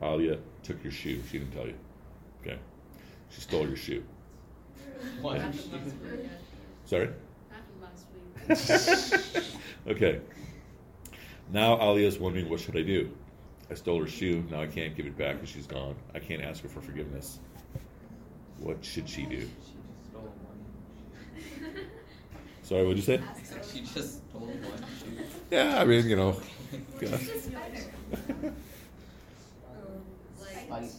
Alia 0.01 0.37
took 0.63 0.83
your 0.83 0.91
shoe. 0.91 1.21
She 1.29 1.39
didn't 1.39 1.53
tell 1.53 1.67
you. 1.67 1.75
Okay. 2.41 2.57
She 3.29 3.41
stole 3.41 3.67
your 3.67 3.77
shoe. 3.77 4.03
What? 5.21 5.41
Happened 5.41 5.71
last 5.71 5.85
week. 5.85 6.19
yeah. 6.23 6.29
Sorry. 6.85 7.09
Happened 7.49 8.49
last 8.49 9.11
week. 9.35 9.43
okay. 9.87 10.21
Now 11.51 11.79
Alia's 11.79 12.19
wondering, 12.19 12.49
what 12.49 12.59
should 12.59 12.75
I 12.77 12.81
do? 12.81 13.11
I 13.69 13.73
stole 13.75 14.01
her 14.01 14.07
shoe. 14.07 14.43
Now 14.49 14.61
I 14.61 14.67
can't 14.67 14.95
give 14.95 15.05
it 15.05 15.17
back 15.17 15.35
because 15.35 15.49
she's 15.49 15.67
gone. 15.67 15.95
I 16.13 16.19
can't 16.19 16.41
ask 16.41 16.63
her 16.63 16.69
for 16.69 16.81
forgiveness. 16.81 17.39
what 18.59 18.83
should 18.83 19.07
she 19.09 19.25
do? 19.25 19.41
She 19.41 19.45
just 19.45 20.09
stole 20.09 20.21
one. 20.21 21.73
Sorry, 22.67 22.83
what'd 22.83 22.97
you 22.97 23.03
say? 23.03 23.21
She 23.71 23.79
just 23.79 24.27
stole 24.29 24.41
one 24.41 24.85
shoe. 24.99 25.23
Yeah, 25.49 25.79
I 25.79 25.85
mean, 25.85 26.05
you 26.05 26.17
know. 26.17 26.35
It's 26.99 27.25
just 27.25 27.53
better. 27.53 28.53
Like, 30.69 30.83
Spike. 30.83 30.91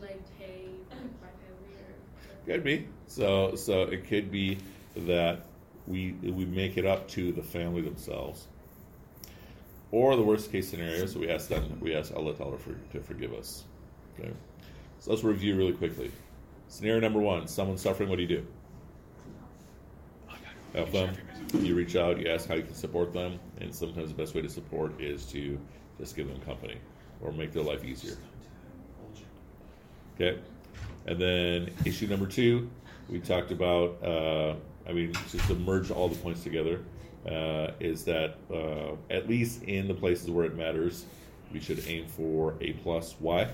Like 0.00 0.22
hay, 0.38 0.66
like 0.90 1.00
my 1.20 1.32
family 1.42 1.74
or. 1.74 2.46
Could 2.46 2.62
be. 2.62 2.86
So 3.08 3.56
so 3.56 3.82
it 3.82 4.06
could 4.06 4.30
be 4.30 4.58
that 4.94 5.46
we 5.88 6.12
we 6.22 6.44
make 6.44 6.76
it 6.76 6.86
up 6.86 7.08
to 7.08 7.32
the 7.32 7.42
family 7.42 7.80
themselves. 7.80 8.46
Or 9.90 10.14
the 10.14 10.22
worst 10.22 10.52
case 10.52 10.68
scenario, 10.68 11.06
so 11.06 11.18
we 11.18 11.30
ask 11.30 11.48
them, 11.48 11.80
we 11.80 11.96
ask 11.96 12.14
Allah 12.14 12.36
Ta'ala 12.36 12.58
for, 12.58 12.74
to 12.92 13.00
forgive 13.00 13.32
us. 13.32 13.64
Okay. 14.20 14.30
So 15.00 15.10
let's 15.10 15.24
review 15.24 15.56
really 15.56 15.72
quickly. 15.72 16.12
Scenario 16.68 17.00
number 17.00 17.18
one, 17.18 17.48
someone's 17.48 17.80
suffering, 17.80 18.08
what 18.08 18.16
do 18.16 18.22
you 18.22 18.28
do? 18.28 18.46
Help 20.74 20.92
them. 20.92 21.14
You 21.54 21.74
reach 21.74 21.96
out, 21.96 22.20
you 22.20 22.28
ask 22.28 22.48
how 22.48 22.54
you 22.54 22.62
can 22.62 22.74
support 22.74 23.12
them, 23.12 23.38
and 23.60 23.74
sometimes 23.74 24.10
the 24.10 24.14
best 24.14 24.34
way 24.34 24.42
to 24.42 24.50
support 24.50 25.00
is 25.00 25.24
to 25.26 25.58
just 25.98 26.14
give 26.14 26.28
them 26.28 26.38
company 26.40 26.76
or 27.22 27.32
make 27.32 27.52
their 27.52 27.62
life 27.62 27.84
easier. 27.84 28.16
Okay. 30.14 30.38
And 31.06 31.18
then 31.18 31.70
issue 31.86 32.06
number 32.06 32.26
two, 32.26 32.68
we 33.08 33.18
talked 33.18 33.50
about, 33.50 34.02
uh, 34.02 34.54
I 34.86 34.92
mean, 34.92 35.14
just 35.30 35.46
to 35.48 35.54
merge 35.54 35.90
all 35.90 36.08
the 36.08 36.16
points 36.16 36.42
together, 36.42 36.80
uh, 37.26 37.72
is 37.80 38.04
that 38.04 38.36
uh, 38.52 38.96
at 39.10 39.28
least 39.28 39.62
in 39.62 39.88
the 39.88 39.94
places 39.94 40.30
where 40.30 40.44
it 40.44 40.54
matters, 40.54 41.06
we 41.52 41.60
should 41.60 41.82
aim 41.86 42.06
for 42.06 42.54
A 42.60 42.72
plus. 42.74 43.14
Why? 43.18 43.44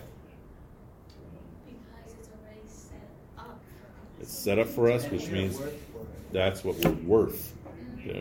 Because 1.65 2.15
it's 2.19 2.29
already 2.29 2.61
set 2.67 3.09
up 3.39 3.61
for 3.63 3.87
us. 3.87 4.21
It's 4.21 4.33
set 4.33 4.59
up 4.59 4.67
for 4.67 4.91
us, 4.91 5.05
which 5.07 5.29
means 5.29 5.61
that's 6.35 6.65
what 6.65 6.77
we're 6.85 6.91
worth. 6.91 7.55
Yeah. 8.05 8.21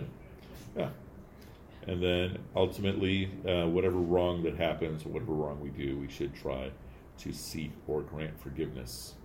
And 1.87 2.01
then 2.01 2.37
ultimately, 2.55 3.29
uh, 3.45 3.67
whatever 3.67 3.97
wrong 3.97 4.43
that 4.43 4.55
happens, 4.55 5.05
whatever 5.05 5.33
wrong 5.33 5.59
we 5.59 5.69
do, 5.69 5.97
we 5.97 6.07
should 6.07 6.33
try 6.33 6.71
to 7.17 7.33
seek 7.33 7.71
or 7.87 8.01
grant 8.01 8.39
forgiveness. 8.39 9.15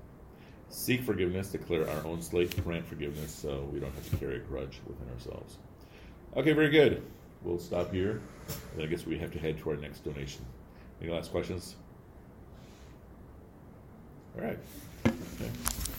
Seek 0.71 1.03
forgiveness, 1.03 1.51
declare 1.51 1.89
our 1.89 2.05
own 2.05 2.21
slate, 2.21 2.63
grant 2.65 2.87
forgiveness, 2.87 3.33
so 3.33 3.69
we 3.73 3.79
don't 3.79 3.95
have 3.95 4.11
to 4.11 4.17
carry 4.17 4.37
a 4.37 4.41
grudge 4.41 4.81
within 4.87 5.09
ourselves. 5.15 5.59
Okay, 6.37 6.53
very 6.53 6.71
good. 6.71 7.03
We'll 7.43 7.59
stop 7.59 7.93
here. 7.93 8.21
And 8.75 8.83
I 8.83 8.87
guess 8.87 9.07
we 9.07 9.19
have 9.19 9.31
to 9.33 9.39
head 9.39 9.59
to 9.59 9.71
our 9.71 9.77
next 9.77 10.01
donation. 10.01 10.45
Any 11.01 11.13
last 11.13 11.31
questions? 11.31 11.77
All 14.37 14.45
right. 14.45 14.59
Okay. 15.07 15.51